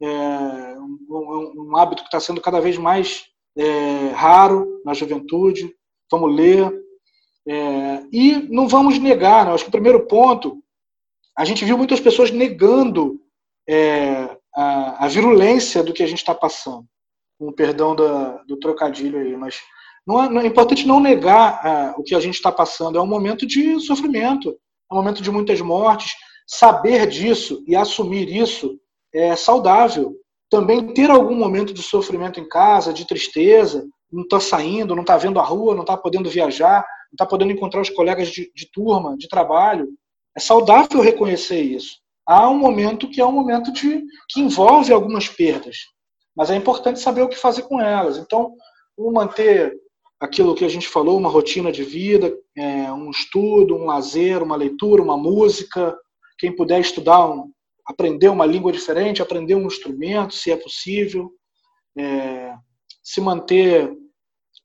É 0.03 0.09
um, 0.09 1.69
um 1.69 1.77
hábito 1.77 2.03
que 2.03 2.09
está 2.09 2.19
sendo 2.19 2.41
cada 2.41 2.61
vez 2.61 2.77
mais 2.77 3.27
é, 3.57 4.09
raro 4.09 4.83
na 4.85 4.93
juventude 4.93 5.73
vamos 6.11 6.35
ler. 6.35 6.73
É, 7.49 8.03
e 8.13 8.49
não 8.51 8.67
vamos 8.67 8.99
negar, 8.99 9.47
né? 9.47 9.53
acho 9.53 9.65
que 9.65 9.69
o 9.69 9.73
primeiro 9.73 10.07
ponto, 10.07 10.63
a 11.37 11.45
gente 11.45 11.65
viu 11.65 11.79
muitas 11.79 12.01
pessoas 12.01 12.31
negando 12.31 13.21
é, 13.69 14.37
a, 14.55 15.05
a, 15.05 15.09
virulência 15.09 15.83
do 15.83 15.93
que 15.93 16.03
a 16.03 16.07
gente 16.07 16.19
está 16.19 16.35
passando. 16.35 16.85
Com 17.39 17.53
perdão 17.53 17.95
da, 17.95 18.43
do 18.45 18.57
trocadilho 18.59 19.19
aí, 19.19 19.37
mas 19.37 19.61
não 20.07 20.23
é, 20.23 20.29
não 20.29 20.41
é 20.41 20.47
importante 20.47 20.87
não 20.87 20.99
negar 20.99 21.61
a, 21.65 21.95
o 21.99 22.03
que 22.03 22.15
a 22.15 22.21
gente 22.21 22.35
está 22.35 22.51
passando. 22.51 22.99
É 22.99 23.01
um 23.01 23.07
momento 23.07 23.47
de 23.47 23.79
sofrimento, 23.81 24.51
é 24.91 24.95
um 24.95 24.97
momento 24.97 25.23
de 25.23 25.31
muitas 25.31 25.61
mortes. 25.61 26.15
Saber 26.47 27.07
disso 27.07 27.63
e 27.67 27.77
assumir 27.77 28.29
isso 28.35 28.79
é 29.13 29.37
saudável. 29.37 30.15
Também 30.49 30.95
ter 30.95 31.11
algum 31.11 31.35
momento 31.35 31.75
de 31.75 31.83
sofrimento 31.83 32.41
em 32.41 32.49
casa, 32.49 32.93
de 32.93 33.07
tristeza, 33.07 33.87
não 34.11 34.23
está 34.23 34.41
saindo, 34.41 34.95
não 34.95 35.03
está 35.03 35.17
vendo 35.17 35.39
a 35.39 35.43
rua, 35.43 35.75
não 35.75 35.83
está 35.83 35.97
podendo 35.97 36.31
viajar, 36.31 36.81
não 36.81 37.15
está 37.15 37.27
podendo 37.27 37.53
encontrar 37.53 37.81
os 37.81 37.91
colegas 37.91 38.29
de, 38.29 38.51
de, 38.55 38.71
turma, 38.71 39.17
de 39.17 39.29
trabalho. 39.29 39.89
É 40.37 40.41
saudável 40.41 41.01
reconhecer 41.01 41.61
isso. 41.61 41.99
Há 42.27 42.49
um 42.49 42.59
momento 42.59 43.09
que 43.09 43.21
é 43.21 43.25
um 43.25 43.33
momento 43.33 43.73
de, 43.73 44.03
que 44.29 44.41
envolve 44.41 44.93
algumas 44.93 45.29
perdas, 45.29 45.77
mas 46.37 46.51
é 46.51 46.57
importante 46.57 47.01
saber 47.01 47.23
o 47.23 47.29
que 47.29 47.37
fazer 47.37 47.63
com 47.63 47.81
elas. 47.81 48.19
Então, 48.19 48.55
manter 48.99 49.75
aquilo 50.21 50.55
que 50.55 50.65
a 50.65 50.69
gente 50.69 50.89
falou, 50.89 51.17
uma 51.17 51.31
rotina 51.31 51.71
de 51.71 51.85
vida, 51.85 52.35
é, 52.57 52.91
um 52.93 53.11
estudo, 53.11 53.77
um 53.77 53.85
lazer, 53.85 54.43
uma 54.43 54.57
leitura, 54.57 55.03
uma 55.03 55.17
música. 55.17 55.97
Quem 56.39 56.55
puder 56.55 56.81
estudar, 56.81 57.29
um, 57.29 57.51
aprender 57.87 58.29
uma 58.29 58.47
língua 58.47 58.73
diferente, 58.73 59.23
aprender 59.23 59.55
um 59.55 59.67
instrumento, 59.67 60.35
se 60.35 60.51
é 60.51 60.57
possível. 60.57 61.31
É, 61.97 62.55
se 63.07 63.21
manter 63.21 63.97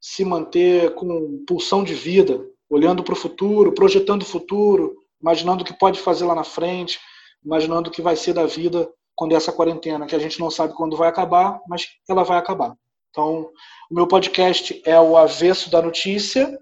se 0.01 0.25
manter 0.25 0.95
com 0.95 1.43
pulsão 1.45 1.83
de 1.83 1.93
vida, 1.93 2.43
olhando 2.67 3.03
para 3.03 3.13
o 3.13 3.17
futuro, 3.17 3.71
projetando 3.71 4.23
o 4.23 4.25
futuro, 4.25 4.95
imaginando 5.21 5.61
o 5.61 5.65
que 5.65 5.77
pode 5.77 5.99
fazer 5.99 6.25
lá 6.25 6.33
na 6.33 6.43
frente, 6.43 6.99
imaginando 7.45 7.89
o 7.89 7.93
que 7.93 8.01
vai 8.01 8.15
ser 8.15 8.33
da 8.33 8.47
vida 8.47 8.89
quando 9.13 9.35
essa 9.35 9.51
quarentena, 9.51 10.07
que 10.07 10.15
a 10.15 10.19
gente 10.19 10.39
não 10.39 10.49
sabe 10.49 10.73
quando 10.73 10.97
vai 10.97 11.07
acabar, 11.07 11.59
mas 11.67 11.85
ela 12.09 12.23
vai 12.23 12.39
acabar. 12.39 12.75
Então, 13.11 13.51
o 13.91 13.93
meu 13.93 14.07
podcast 14.07 14.81
é 14.85 14.99
o 14.99 15.15
Avesso 15.15 15.69
da 15.69 15.79
Notícia. 15.79 16.57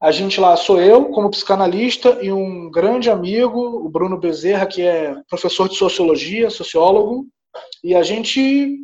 A 0.00 0.10
gente 0.10 0.40
lá 0.40 0.56
sou 0.56 0.80
eu, 0.80 1.10
como 1.10 1.30
psicanalista, 1.30 2.18
e 2.22 2.32
um 2.32 2.70
grande 2.70 3.10
amigo, 3.10 3.60
o 3.60 3.90
Bruno 3.90 4.16
Bezerra, 4.16 4.66
que 4.66 4.80
é 4.80 5.14
professor 5.28 5.68
de 5.68 5.76
sociologia, 5.76 6.48
sociólogo, 6.48 7.26
e 7.84 7.94
a 7.94 8.02
gente 8.02 8.78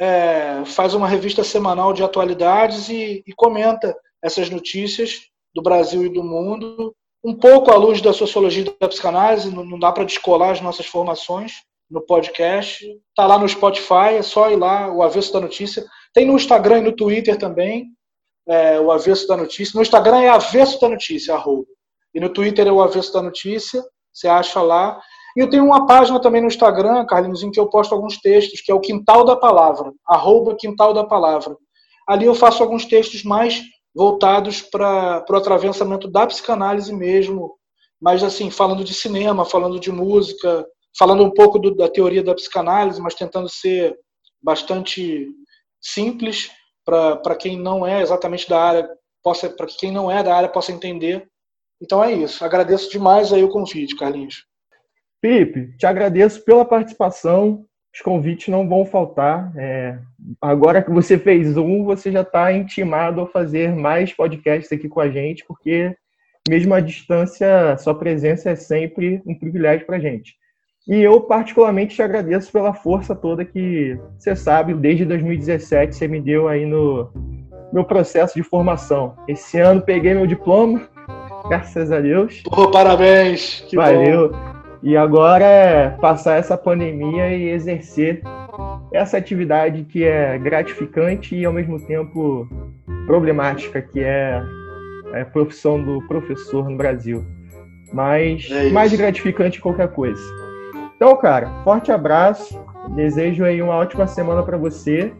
é, 0.00 0.64
faz 0.64 0.94
uma 0.94 1.08
revista 1.08 1.44
semanal 1.44 1.92
de 1.92 2.02
atualidades 2.02 2.88
e, 2.88 3.22
e, 3.26 3.32
comenta 3.34 3.94
essas 4.22 4.50
notícias 4.50 5.20
do 5.54 5.62
Brasil 5.62 6.04
e 6.04 6.08
do 6.08 6.22
mundo, 6.22 6.94
um 7.24 7.34
pouco 7.34 7.70
à 7.70 7.76
luz 7.76 8.00
da 8.00 8.12
sociologia 8.12 8.64
da 8.80 8.88
psicanálise, 8.88 9.54
não, 9.54 9.64
não 9.64 9.78
dá 9.78 9.92
para 9.92 10.04
descolar 10.04 10.50
as 10.50 10.60
nossas 10.60 10.86
formações 10.86 11.52
no 11.90 12.00
podcast. 12.00 12.84
Está 13.08 13.26
lá 13.26 13.38
no 13.38 13.48
Spotify, 13.48 14.16
é 14.18 14.22
só 14.22 14.50
ir 14.50 14.56
lá, 14.56 14.92
o 14.92 15.02
Avesso 15.02 15.32
da 15.32 15.40
Notícia. 15.40 15.84
Tem 16.12 16.26
no 16.26 16.36
Instagram 16.36 16.78
e 16.78 16.82
no 16.82 16.96
Twitter 16.96 17.38
também, 17.38 17.86
é, 18.46 18.78
o 18.80 18.90
Avesso 18.90 19.26
da 19.26 19.36
Notícia. 19.36 19.76
No 19.76 19.82
Instagram 19.82 20.20
é 20.20 20.28
Avesso 20.28 20.80
da 20.80 20.88
Notícia, 20.88 21.34
arroba. 21.34 21.66
E 22.14 22.20
no 22.20 22.28
Twitter 22.28 22.66
é 22.66 22.72
o 22.72 22.82
Avesso 22.82 23.12
da 23.12 23.22
Notícia, 23.22 23.82
você 24.12 24.28
acha 24.28 24.60
lá. 24.60 25.00
E 25.36 25.40
eu 25.40 25.50
tenho 25.50 25.64
uma 25.64 25.86
página 25.86 26.20
também 26.20 26.40
no 26.40 26.46
Instagram, 26.46 27.04
Carlinhos, 27.06 27.42
em 27.42 27.50
que 27.50 27.58
eu 27.58 27.68
posto 27.68 27.94
alguns 27.94 28.18
textos, 28.18 28.60
que 28.60 28.70
é 28.70 28.74
o 28.74 28.80
Quintal 28.80 29.24
da 29.24 29.34
Palavra, 29.34 29.92
arroba 30.06 30.54
Quintal 30.54 30.94
da 30.94 31.04
Palavra. 31.04 31.56
Ali 32.06 32.26
eu 32.26 32.34
faço 32.34 32.62
alguns 32.62 32.84
textos 32.84 33.24
mais 33.24 33.62
voltados 33.94 34.60
para 34.60 35.24
o 35.28 35.36
atravessamento 35.36 36.08
da 36.08 36.26
psicanálise 36.26 36.92
mesmo, 36.92 37.56
mas 38.00 38.22
assim, 38.22 38.50
falando 38.50 38.84
de 38.84 38.92
cinema, 38.94 39.44
falando 39.44 39.80
de 39.80 39.90
música, 39.90 40.66
falando 40.98 41.24
um 41.24 41.30
pouco 41.30 41.58
do, 41.58 41.74
da 41.74 41.88
teoria 41.88 42.22
da 42.22 42.34
psicanálise, 42.34 43.00
mas 43.00 43.14
tentando 43.14 43.48
ser 43.48 43.96
bastante 44.42 45.26
simples 45.80 46.50
para 46.84 47.34
quem 47.34 47.58
não 47.58 47.86
é 47.86 48.02
exatamente 48.02 48.48
da 48.48 48.60
área, 48.60 48.88
possa 49.22 49.48
para 49.48 49.66
quem 49.66 49.90
não 49.90 50.10
é 50.10 50.22
da 50.22 50.36
área 50.36 50.48
possa 50.48 50.70
entender. 50.70 51.26
Então 51.80 52.04
é 52.04 52.12
isso. 52.12 52.44
Agradeço 52.44 52.90
demais 52.90 53.32
aí 53.32 53.42
o 53.42 53.48
convite, 53.48 53.96
Carlinhos. 53.96 54.44
Felipe, 55.24 55.74
te 55.78 55.86
agradeço 55.86 56.44
pela 56.44 56.66
participação. 56.66 57.64
Os 57.94 58.02
convites 58.02 58.48
não 58.48 58.68
vão 58.68 58.84
faltar. 58.84 59.50
É, 59.56 59.96
agora 60.38 60.82
que 60.82 60.90
você 60.90 61.18
fez 61.18 61.56
um, 61.56 61.82
você 61.82 62.12
já 62.12 62.20
está 62.20 62.52
intimado 62.52 63.22
a 63.22 63.26
fazer 63.26 63.74
mais 63.74 64.12
podcasts 64.12 64.70
aqui 64.70 64.86
com 64.86 65.00
a 65.00 65.08
gente, 65.08 65.42
porque 65.48 65.96
mesmo 66.46 66.74
à 66.74 66.80
distância, 66.80 67.74
sua 67.78 67.94
presença 67.94 68.50
é 68.50 68.54
sempre 68.54 69.22
um 69.24 69.34
privilégio 69.34 69.86
para 69.86 69.96
a 69.96 69.98
gente. 69.98 70.34
E 70.86 71.00
eu, 71.00 71.22
particularmente, 71.22 71.94
te 71.94 72.02
agradeço 72.02 72.52
pela 72.52 72.74
força 72.74 73.14
toda 73.14 73.46
que 73.46 73.98
você 74.18 74.36
sabe, 74.36 74.74
desde 74.74 75.06
2017, 75.06 75.96
você 75.96 76.06
me 76.06 76.20
deu 76.20 76.48
aí 76.48 76.66
no 76.66 77.10
meu 77.72 77.84
processo 77.84 78.34
de 78.34 78.42
formação. 78.42 79.16
Esse 79.26 79.58
ano 79.58 79.80
peguei 79.80 80.12
meu 80.12 80.26
diploma, 80.26 80.86
graças 81.48 81.90
a 81.90 81.98
Deus. 81.98 82.42
Pô, 82.42 82.70
parabéns! 82.70 83.66
Valeu! 83.72 84.28
Bom. 84.28 84.53
E 84.84 84.98
agora 84.98 85.46
é 85.46 85.88
passar 85.88 86.36
essa 86.36 86.58
pandemia 86.58 87.34
e 87.34 87.48
exercer 87.48 88.20
essa 88.92 89.16
atividade 89.16 89.82
que 89.84 90.04
é 90.04 90.36
gratificante 90.36 91.34
e 91.34 91.42
ao 91.42 91.54
mesmo 91.54 91.80
tempo 91.86 92.46
problemática, 93.06 93.80
que 93.80 94.00
é 94.00 94.42
a 95.18 95.24
profissão 95.24 95.82
do 95.82 96.06
professor 96.06 96.68
no 96.68 96.76
Brasil. 96.76 97.24
Mas 97.94 98.46
é 98.50 98.68
mais 98.68 98.92
gratificante 98.94 99.56
que 99.56 99.62
qualquer 99.62 99.88
coisa. 99.88 100.22
Então, 100.94 101.16
cara, 101.16 101.48
forte 101.64 101.90
abraço. 101.90 102.62
Desejo 102.94 103.42
aí 103.42 103.62
uma 103.62 103.76
ótima 103.76 104.06
semana 104.06 104.42
para 104.42 104.58
você 104.58 105.14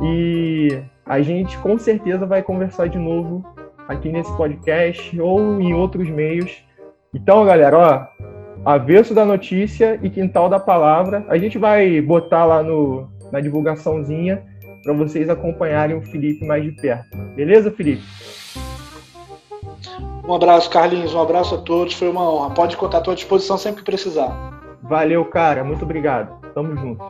e 0.00 0.80
a 1.04 1.20
gente 1.20 1.58
com 1.58 1.76
certeza 1.76 2.24
vai 2.26 2.44
conversar 2.44 2.88
de 2.88 2.98
novo 2.98 3.44
aqui 3.88 4.08
nesse 4.12 4.32
podcast 4.36 5.20
ou 5.20 5.60
em 5.60 5.74
outros 5.74 6.08
meios. 6.08 6.64
Então, 7.12 7.44
galera, 7.44 7.76
ó, 7.76 8.19
Avesso 8.64 9.14
da 9.14 9.24
Notícia 9.24 9.98
e 10.02 10.10
Quintal 10.10 10.48
da 10.48 10.60
Palavra. 10.60 11.24
A 11.28 11.38
gente 11.38 11.58
vai 11.58 12.00
botar 12.00 12.44
lá 12.44 12.62
no, 12.62 13.08
na 13.32 13.40
divulgaçãozinha 13.40 14.42
para 14.82 14.92
vocês 14.94 15.28
acompanharem 15.28 15.96
o 15.96 16.02
Felipe 16.02 16.44
mais 16.46 16.62
de 16.62 16.72
perto. 16.72 17.16
Beleza, 17.34 17.70
Felipe? 17.70 18.02
Um 20.26 20.34
abraço, 20.34 20.70
Carlinhos. 20.70 21.14
Um 21.14 21.20
abraço 21.20 21.54
a 21.54 21.58
todos. 21.58 21.94
Foi 21.94 22.08
uma 22.08 22.22
honra. 22.22 22.50
Pode 22.50 22.76
contar 22.76 22.98
à 22.98 23.00
tua 23.00 23.14
disposição 23.14 23.58
sempre 23.58 23.80
que 23.80 23.90
precisar. 23.90 24.78
Valeu, 24.82 25.24
cara. 25.24 25.64
Muito 25.64 25.84
obrigado. 25.84 26.40
Tamo 26.54 26.76
junto. 26.76 27.02